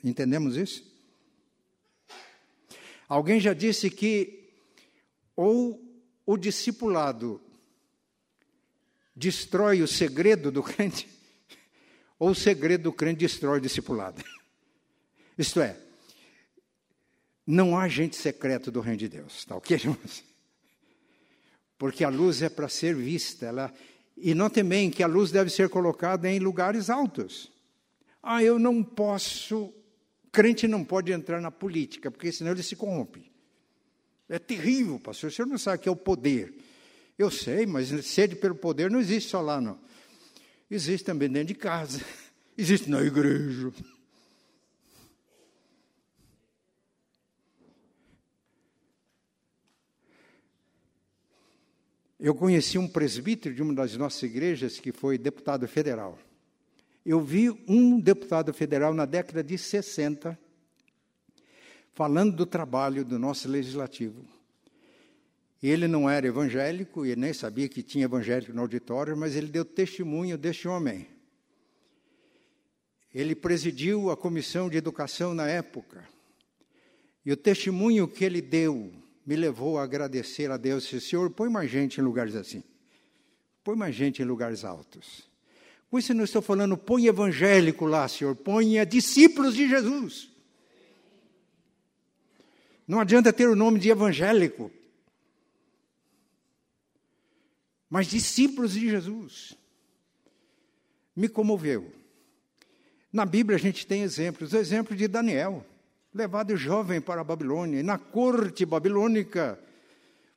[0.04, 0.84] Entendemos isso?
[3.08, 4.50] Alguém já disse que
[5.34, 5.82] ou
[6.26, 7.42] o discipulado
[9.16, 11.08] destrói o segredo do crente,
[12.20, 14.22] ou o segredo do crente destrói o discipulado.
[15.38, 15.85] Isto é,
[17.46, 20.24] não há gente secreto do reino de Deus, tá ok, irmãos?
[21.78, 23.74] Porque a luz é para ser vista, ela,
[24.18, 27.52] e notem bem que a luz deve ser colocada em lugares altos.
[28.24, 29.74] Ah, eu não posso,
[30.32, 33.32] crente não pode entrar na política, porque senão ele se corrompe.
[34.28, 36.54] É terrível, pastor, o senhor não sabe o que é o poder.
[37.18, 39.80] Eu sei, mas sede pelo poder não existe só lá, não.
[40.70, 42.02] Existe também dentro de casa,
[42.58, 43.72] existe na igreja.
[52.26, 56.18] Eu conheci um presbítero de uma das nossas igrejas que foi deputado federal.
[57.06, 60.36] Eu vi um deputado federal na década de 60
[61.94, 64.26] falando do trabalho do nosso legislativo.
[65.62, 69.64] Ele não era evangélico e nem sabia que tinha evangélico no auditório, mas ele deu
[69.64, 71.08] testemunho deste homem.
[73.14, 76.04] Ele presidiu a comissão de educação na época.
[77.24, 80.84] E o testemunho que ele deu me levou a agradecer a Deus.
[80.84, 82.64] Disse, Senhor, põe mais gente em lugares assim.
[83.64, 85.28] Põe mais gente em lugares altos.
[85.90, 88.36] Com isso, não estou falando, põe evangélico lá, Senhor.
[88.36, 90.30] Põe discípulos de Jesus.
[92.88, 94.72] Não adianta ter o nome de evangélico.
[97.90, 99.56] Mas discípulos de Jesus.
[101.16, 101.92] Me comoveu.
[103.12, 104.54] Na Bíblia a gente tem exemplos.
[104.54, 105.66] O exemplo de Daniel
[106.16, 109.60] levado jovem para a Babilônia, e na corte babilônica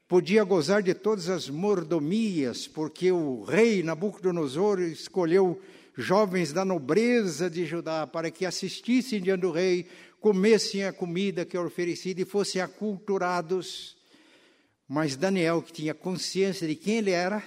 [0.09, 5.63] podia gozar de todas as mordomias, porque o rei Nabucodonosor escolheu
[5.97, 9.87] jovens da nobreza de Judá para que assistissem diante do rei,
[10.21, 13.97] comessem a comida que é oferecida e fossem aculturados.
[14.89, 17.41] Mas Daniel, que tinha consciência de quem ele era,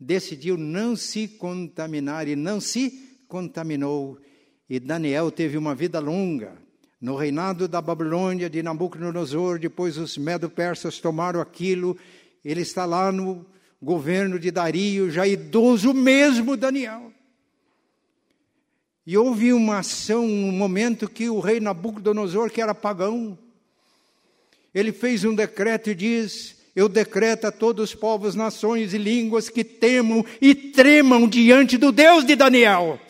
[0.00, 4.18] decidiu não se contaminar e não se contaminou.
[4.68, 6.59] E Daniel teve uma vida longa
[7.00, 11.96] no reinado da Babilônia de Nabucodonosor, depois os medo-persas tomaram aquilo,
[12.44, 13.46] ele está lá no
[13.80, 17.10] governo de Dario, já idoso mesmo Daniel.
[19.06, 23.38] E houve uma ação, um momento que o rei Nabucodonosor, que era pagão,
[24.74, 29.48] ele fez um decreto e diz: Eu decreto a todos os povos, nações e línguas
[29.48, 33.00] que temam e tremam diante do Deus de Daniel.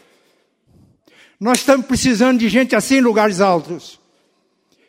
[1.41, 3.99] Nós estamos precisando de gente assim em lugares altos,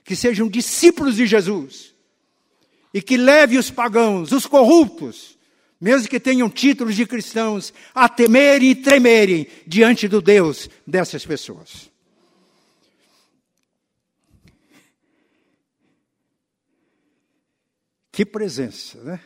[0.04, 1.96] que sejam discípulos de Jesus
[2.94, 5.40] e que leve os pagãos, os corruptos,
[5.80, 11.90] mesmo que tenham títulos de cristãos, a temerem e tremerem diante do Deus dessas pessoas.
[18.12, 19.22] Que presença, né?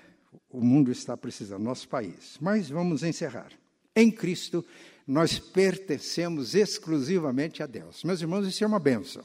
[0.48, 2.38] O mundo está precisando, nosso país.
[2.40, 3.52] Mas vamos encerrar.
[3.96, 4.64] Em Cristo,
[5.08, 8.04] nós pertencemos exclusivamente a Deus.
[8.04, 9.24] Meus irmãos, isso é uma benção.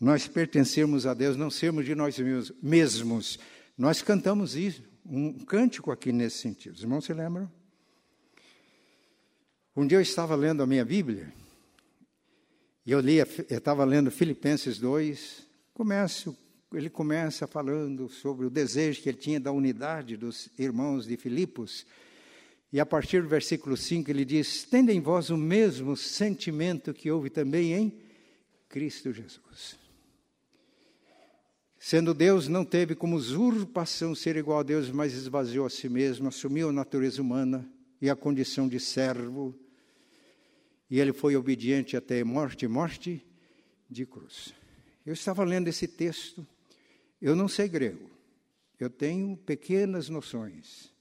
[0.00, 2.16] Nós pertencemos a Deus, não sermos de nós
[2.62, 3.38] mesmos.
[3.76, 6.74] Nós cantamos isso, um cântico aqui nesse sentido.
[6.74, 7.50] Os irmãos se lembram?
[9.74, 11.32] Um dia eu estava lendo a minha Bíblia,
[12.84, 16.36] e eu, lia, eu estava lendo Filipenses 2, começo,
[16.72, 21.86] ele começa falando sobre o desejo que ele tinha da unidade dos irmãos de Filipos,
[22.72, 27.10] e a partir do versículo 5 ele diz: Tende em vós o mesmo sentimento que
[27.10, 27.98] houve também em
[28.68, 29.78] Cristo Jesus.
[31.78, 36.28] Sendo Deus, não teve como usurpação ser igual a Deus, mas esvaziou a si mesmo,
[36.28, 37.66] assumiu a natureza humana
[38.02, 39.54] e a condição de servo.
[40.90, 43.24] E ele foi obediente até morte morte
[43.88, 44.52] de cruz.
[45.06, 46.46] Eu estava lendo esse texto,
[47.22, 48.10] eu não sei grego,
[48.78, 50.97] eu tenho pequenas noções.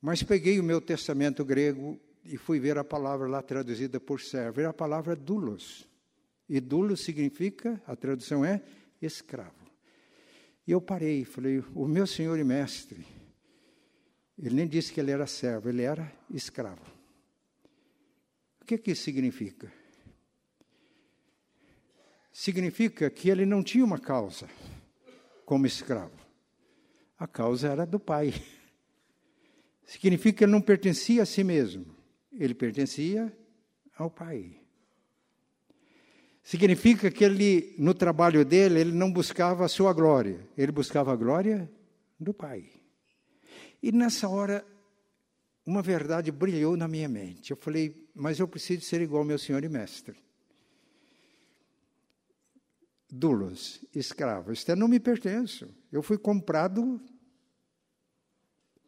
[0.00, 4.60] Mas peguei o meu testamento grego e fui ver a palavra lá traduzida por servo.
[4.60, 5.86] Era a palavra doulos.
[6.48, 8.62] E doulos significa, a tradução é
[9.00, 9.66] escravo.
[10.66, 13.06] E eu parei e falei, o meu senhor e mestre,
[14.38, 16.84] ele nem disse que ele era servo, ele era escravo.
[18.60, 19.72] O que, que isso significa?
[22.32, 24.48] Significa que ele não tinha uma causa
[25.44, 26.18] como escravo.
[27.18, 28.34] A causa era do pai.
[29.86, 31.86] Significa que ele não pertencia a si mesmo,
[32.32, 33.32] ele pertencia
[33.96, 34.60] ao Pai.
[36.42, 41.16] Significa que ele, no trabalho dele, ele não buscava a sua glória, ele buscava a
[41.16, 41.70] glória
[42.18, 42.68] do Pai.
[43.80, 44.66] E nessa hora,
[45.64, 47.52] uma verdade brilhou na minha mente.
[47.52, 50.16] Eu falei, mas eu preciso ser igual ao meu Senhor e Mestre.
[53.08, 55.64] Dulos, escravo, isto não me pertence.
[55.92, 57.00] Eu fui comprado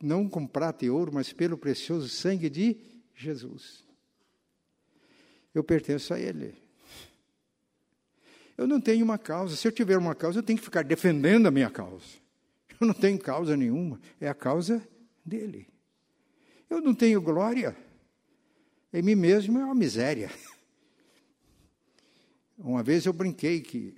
[0.03, 2.77] não com prata e ouro, mas pelo precioso sangue de
[3.15, 3.85] Jesus.
[5.55, 6.55] Eu pertenço a Ele.
[8.57, 9.57] Eu não tenho uma causa.
[9.57, 12.05] Se eu tiver uma causa, eu tenho que ficar defendendo a minha causa.
[12.81, 14.01] Eu não tenho causa nenhuma.
[14.21, 14.87] É a causa
[15.25, 15.69] dele.
[16.69, 17.77] Eu não tenho glória.
[18.93, 20.31] Em mim mesmo é uma miséria.
[22.57, 23.95] Uma vez eu brinquei que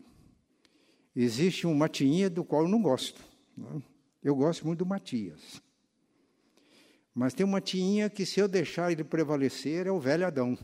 [1.16, 3.18] existe um Matinha do qual eu não gosto.
[4.22, 5.62] Eu gosto muito do Matias.
[7.14, 10.56] Mas tem uma tiinha que, se eu deixar ele prevalecer, é o velho Adão.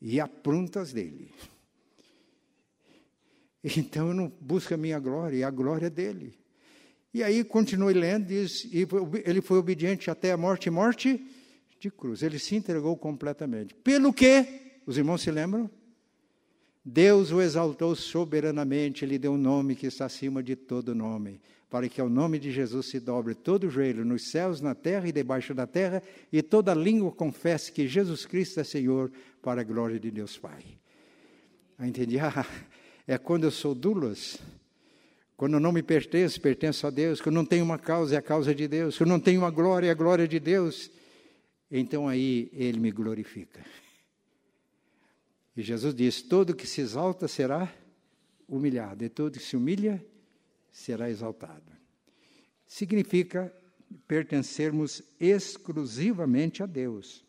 [0.00, 1.32] E aprontas dele.
[3.76, 6.38] Então eu não busco a minha glória, é a glória dele.
[7.12, 8.68] E aí continue lendo, diz,
[9.24, 11.26] ele foi obediente até a morte morte
[11.80, 12.22] de cruz.
[12.22, 13.74] Ele se entregou completamente.
[13.74, 14.46] Pelo que,
[14.86, 15.68] os irmãos se lembram?
[16.88, 21.88] Deus o exaltou soberanamente, lhe deu um nome que está acima de todo nome para
[21.88, 25.12] que ao nome de Jesus se dobre todo o joelho nos céus, na terra e
[25.12, 29.10] debaixo da terra, e toda língua confesse que Jesus Cristo é Senhor,
[29.42, 30.64] para a glória de Deus Pai.
[31.78, 32.18] Ah, entendi?
[32.22, 32.46] Ah,
[33.06, 34.38] é quando eu sou dulas,
[35.36, 37.20] Quando eu não me pertenço, pertenço a Deus.
[37.20, 38.96] Quando eu não tenho uma causa, é a causa de Deus.
[38.96, 40.90] Quando eu não tenho uma glória, é a glória de Deus.
[41.70, 43.60] Então aí ele me glorifica.
[45.56, 47.72] E Jesus diz: todo que se exalta será
[48.48, 50.04] humilhado, e todo que se humilha
[50.70, 51.64] será exaltado.
[52.66, 53.52] Significa
[54.06, 57.24] pertencermos exclusivamente a Deus.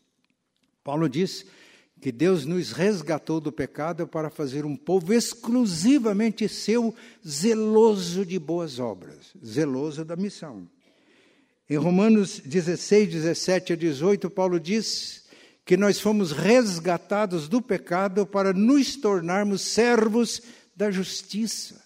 [0.83, 1.45] Paulo diz
[1.99, 6.93] que Deus nos resgatou do pecado para fazer um povo exclusivamente seu,
[7.27, 10.69] zeloso de boas obras, zeloso da missão.
[11.69, 15.26] Em Romanos 16, 17 a 18, Paulo diz
[15.67, 20.41] que nós fomos resgatados do pecado para nos tornarmos servos
[20.73, 21.83] da justiça.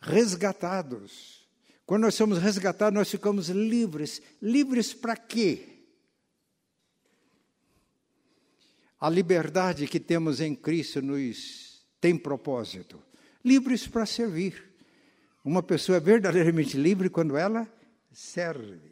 [0.00, 1.46] Resgatados.
[1.84, 4.22] Quando nós somos resgatados, nós ficamos livres.
[4.40, 5.84] Livres para quê?
[8.98, 13.02] A liberdade que temos em Cristo nos tem propósito.
[13.44, 14.64] Livres para servir.
[15.44, 17.70] Uma pessoa é verdadeiramente livre quando ela
[18.10, 18.87] serve.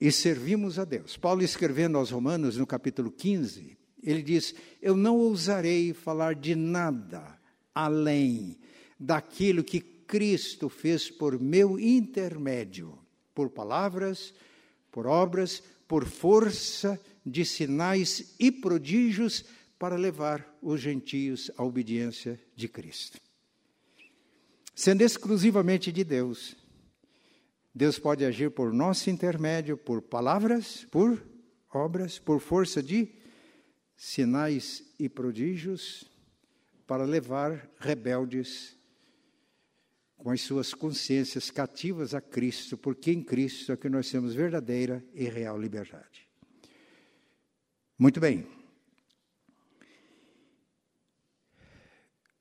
[0.00, 1.16] E servimos a Deus.
[1.16, 7.38] Paulo escrevendo aos Romanos, no capítulo 15, ele diz: Eu não ousarei falar de nada
[7.74, 8.58] além
[8.98, 12.98] daquilo que Cristo fez por meu intermédio,
[13.34, 14.32] por palavras,
[14.90, 19.44] por obras, por força de sinais e prodígios
[19.78, 23.20] para levar os gentios à obediência de Cristo.
[24.74, 26.56] Sendo exclusivamente de Deus,
[27.76, 31.22] Deus pode agir por nosso intermédio, por palavras, por
[31.70, 33.12] obras, por força de
[33.94, 36.10] sinais e prodígios,
[36.86, 38.74] para levar rebeldes
[40.16, 45.04] com as suas consciências cativas a Cristo, porque em Cristo é que nós temos verdadeira
[45.12, 46.26] e real liberdade.
[47.98, 48.46] Muito bem.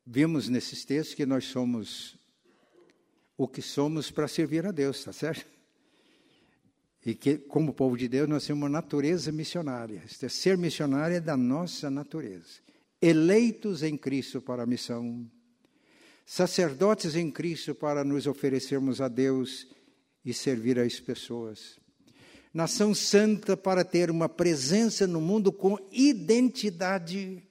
[0.06, 2.18] Vimos nesses textos que nós somos
[3.38, 5.46] o que somos para servir a Deus, está certo?
[7.06, 10.02] E que, como povo de Deus, nós temos uma natureza missionária.
[10.22, 12.64] É ser missionário é da nossa natureza.
[13.02, 15.30] Eleitos em Cristo para a missão
[16.26, 19.68] sacerdotes em Cristo para nos oferecermos a Deus
[20.24, 21.80] e servir as pessoas.
[22.52, 27.44] Nação santa para ter uma presença no mundo com identidade.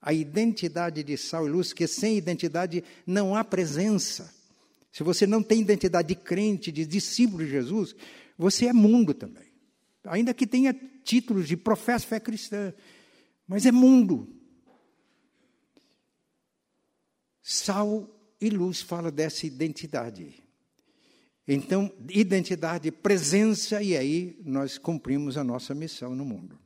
[0.00, 4.32] A identidade de sal e luz, que sem identidade não há presença.
[4.96, 7.94] Se você não tem identidade de crente, de discípulo de Jesus,
[8.38, 9.52] você é mundo também.
[10.04, 10.74] Ainda que tenha
[11.04, 12.72] títulos de professa fé cristã,
[13.46, 14.26] mas é mundo.
[17.42, 18.08] Sal
[18.40, 20.42] e luz fala dessa identidade.
[21.46, 26.58] Então, identidade, presença, e aí nós cumprimos a nossa missão no mundo.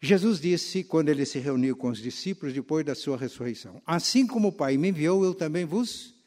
[0.00, 4.48] Jesus disse, quando ele se reuniu com os discípulos depois da sua ressurreição: Assim como
[4.48, 6.18] o Pai me enviou, eu também vos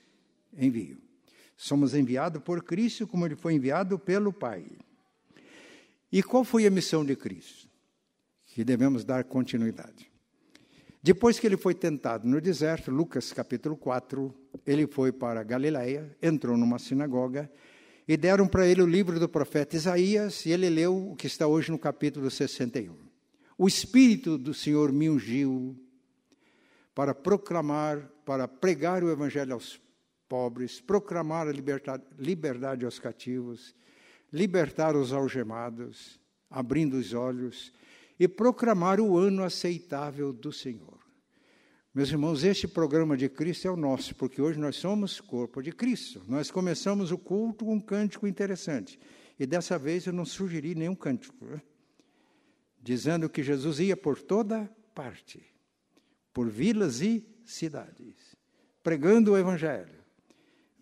[0.58, 0.98] envio.
[1.56, 4.66] Somos enviados por Cristo, como ele foi enviado pelo Pai.
[6.12, 7.68] E qual foi a missão de Cristo?
[8.48, 10.12] Que devemos dar continuidade.
[11.02, 14.34] Depois que ele foi tentado no deserto, Lucas capítulo 4,
[14.66, 17.52] ele foi para Galiléia, entrou numa sinagoga
[18.08, 21.46] e deram para ele o livro do profeta Isaías e ele leu o que está
[21.46, 22.96] hoje no capítulo 61.
[23.58, 25.76] O Espírito do Senhor me ungiu
[26.96, 29.80] para proclamar, para pregar o evangelho aos
[30.28, 33.76] pobres, proclamar a liberdade, liberdade aos cativos,
[34.32, 36.20] libertar os algemados,
[36.50, 37.72] abrindo os olhos
[38.20, 41.00] e proclamar o ano aceitável do Senhor.
[41.94, 45.72] Meus irmãos, este programa de Cristo é o nosso, porque hoje nós somos corpo de
[45.72, 46.24] Cristo.
[46.28, 49.00] Nós começamos o culto com um cântico interessante.
[49.40, 51.62] E dessa vez eu não sugeri nenhum cântico, né?
[52.82, 55.44] dizendo que Jesus ia por toda parte,
[56.34, 58.36] por vilas e cidades,
[58.82, 60.03] pregando o Evangelho.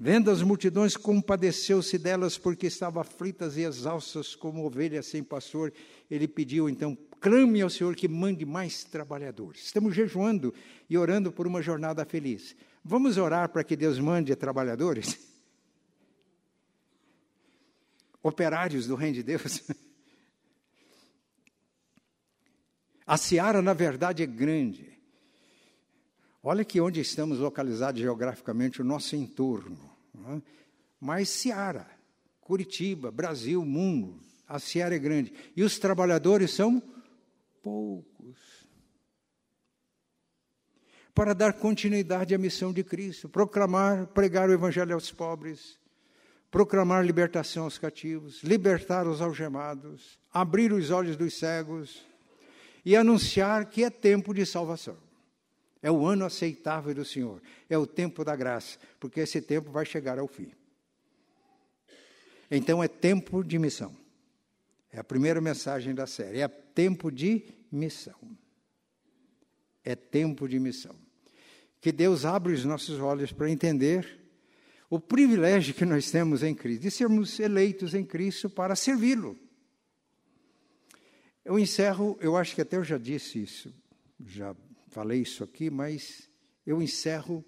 [0.03, 5.71] Vendo as multidões, compadeceu-se delas porque estavam aflitas e exaustas como ovelhas sem pastor.
[6.09, 9.65] Ele pediu então clame ao Senhor que mande mais trabalhadores.
[9.65, 10.51] Estamos jejuando
[10.89, 12.55] e orando por uma jornada feliz.
[12.83, 15.19] Vamos orar para que Deus mande trabalhadores?
[18.23, 19.69] Operários do reino de Deus.
[23.05, 24.99] A seara, na verdade, é grande.
[26.41, 29.90] Olha que onde estamos localizados geograficamente, o nosso entorno.
[30.15, 30.41] É?
[30.99, 31.89] Mas seara,
[32.41, 35.33] Curitiba, Brasil, mundo, a seara é grande.
[35.55, 36.81] E os trabalhadores são
[37.63, 38.37] poucos.
[41.13, 45.77] Para dar continuidade à missão de Cristo, proclamar, pregar o Evangelho aos pobres,
[46.49, 52.05] proclamar libertação aos cativos, libertar os algemados, abrir os olhos dos cegos
[52.85, 54.97] e anunciar que é tempo de salvação.
[55.81, 59.85] É o ano aceitável do Senhor, é o tempo da graça, porque esse tempo vai
[59.85, 60.51] chegar ao fim.
[62.49, 63.95] Então é tempo de missão.
[64.91, 66.41] É a primeira mensagem da série.
[66.41, 68.19] É tempo de missão.
[69.83, 70.95] É tempo de missão.
[71.79, 74.19] Que Deus abra os nossos olhos para entender
[74.89, 79.39] o privilégio que nós temos em Cristo, de sermos eleitos em Cristo para servi-lo.
[81.45, 83.73] Eu encerro, eu acho que até eu já disse isso,
[84.19, 84.53] já
[84.91, 86.29] falei isso aqui, mas
[86.65, 87.43] eu encerro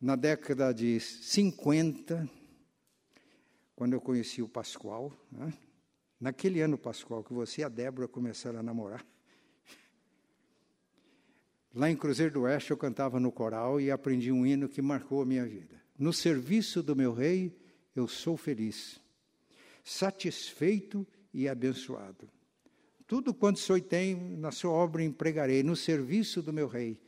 [0.00, 2.28] na década de 50,
[3.76, 5.52] quando eu conheci o Pascoal, né?
[6.18, 9.06] naquele ano Pascoal que você e a Débora começaram a namorar.
[11.74, 15.20] Lá em Cruzeiro do Oeste eu cantava no coral e aprendi um hino que marcou
[15.20, 15.82] a minha vida.
[15.98, 17.54] No serviço do meu rei
[17.94, 18.98] eu sou feliz,
[19.84, 22.30] satisfeito e abençoado.
[23.06, 26.98] Tudo quanto sou e tenho, na sua obra empregarei, no serviço do meu rei.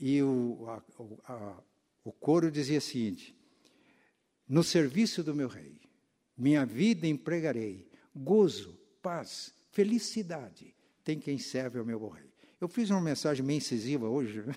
[0.00, 0.82] E o, a,
[1.32, 1.62] a,
[2.02, 3.36] o coro dizia o seguinte:
[4.48, 5.80] no serviço do meu rei,
[6.36, 12.32] minha vida empregarei, gozo, paz, felicidade, tem quem serve ao meu rei.
[12.60, 14.54] Eu fiz uma mensagem meio incisiva hoje, né?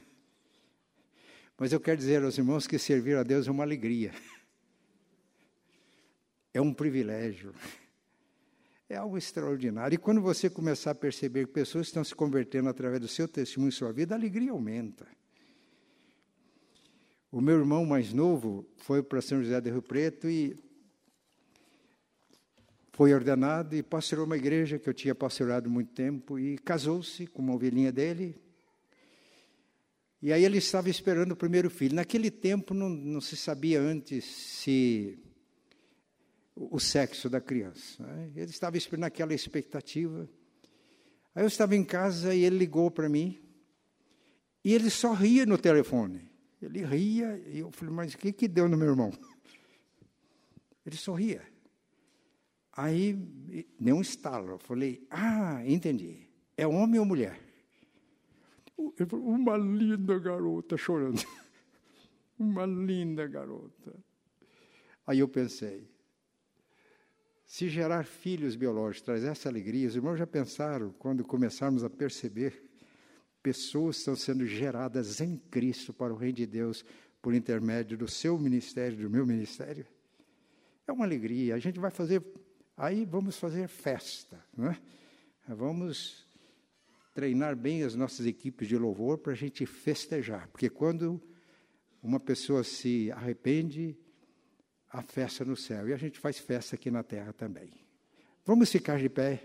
[1.57, 4.13] mas eu quero dizer aos irmãos que servir a Deus é uma alegria,
[6.53, 7.53] é um privilégio.
[8.87, 9.95] É algo extraordinário.
[9.95, 13.69] E quando você começar a perceber que pessoas estão se convertendo através do seu testemunho
[13.69, 15.07] em sua vida, a alegria aumenta.
[17.31, 20.55] O meu irmão mais novo foi para São José do Rio Preto e
[22.93, 27.41] foi ordenado e pastorou uma igreja que eu tinha pastorado muito tempo e casou-se com
[27.41, 28.39] uma ovelhinha dele.
[30.21, 31.95] E aí ele estava esperando o primeiro filho.
[31.95, 35.19] Naquele tempo não, não se sabia antes se
[36.55, 38.03] o sexo da criança.
[38.33, 40.29] Ele estava esperando aquela expectativa.
[41.33, 43.41] Aí eu estava em casa e ele ligou para mim.
[44.63, 46.31] E ele só ria no telefone.
[46.61, 49.11] Ele ria e eu falei, mas o que, que deu no meu irmão?
[50.85, 51.41] Ele sorria.
[52.71, 53.13] Aí
[53.79, 54.51] deu um estalo.
[54.51, 56.27] Eu falei, ah, entendi.
[56.57, 57.39] É homem ou mulher?
[58.77, 61.21] Ele falou, uma linda garota chorando.
[62.39, 63.95] uma linda garota.
[65.05, 65.87] Aí eu pensei,
[67.45, 72.69] se gerar filhos biológicos traz essa alegria, os irmãos já pensaram, quando começarmos a perceber,
[73.41, 76.83] pessoas estão sendo geradas em Cristo para o Reino de Deus
[77.21, 79.85] por intermédio do seu ministério, do meu ministério?
[80.87, 81.55] É uma alegria.
[81.55, 82.23] A gente vai fazer,
[82.75, 84.79] aí vamos fazer festa, não é?
[85.47, 86.25] Vamos
[87.13, 91.21] treinar bem as nossas equipes de louvor para a gente festejar, porque quando
[92.01, 93.97] uma pessoa se arrepende,
[94.91, 95.87] a festa no céu.
[95.89, 97.69] E a gente faz festa aqui na terra também.
[98.45, 99.43] Vamos ficar de pé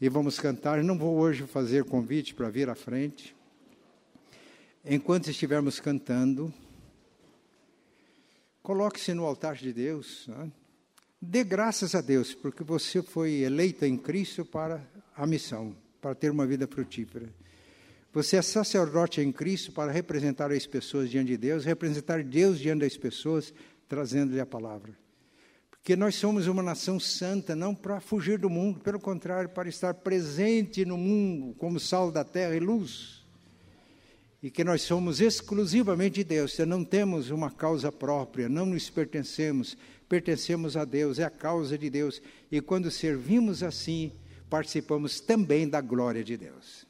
[0.00, 0.82] e vamos cantar.
[0.82, 3.34] Não vou hoje fazer convite para vir à frente.
[4.84, 6.52] Enquanto estivermos cantando,
[8.62, 10.26] coloque-se no altar de Deus.
[10.28, 10.52] Né?
[11.20, 14.80] Dê graças a Deus, porque você foi eleita em Cristo para
[15.16, 17.28] a missão, para ter uma vida frutífera.
[18.12, 22.80] Você é sacerdote em Cristo para representar as pessoas diante de Deus, representar Deus diante
[22.80, 23.52] das pessoas,
[23.88, 24.96] trazendo-lhe a palavra.
[25.70, 29.94] Porque nós somos uma nação santa, não para fugir do mundo, pelo contrário, para estar
[29.94, 33.24] presente no mundo como sal da terra e luz.
[34.42, 39.76] E que nós somos exclusivamente de Deus, não temos uma causa própria, não nos pertencemos,
[40.08, 42.20] pertencemos a Deus, é a causa de Deus.
[42.50, 44.12] E quando servimos assim,
[44.48, 46.85] participamos também da glória de Deus.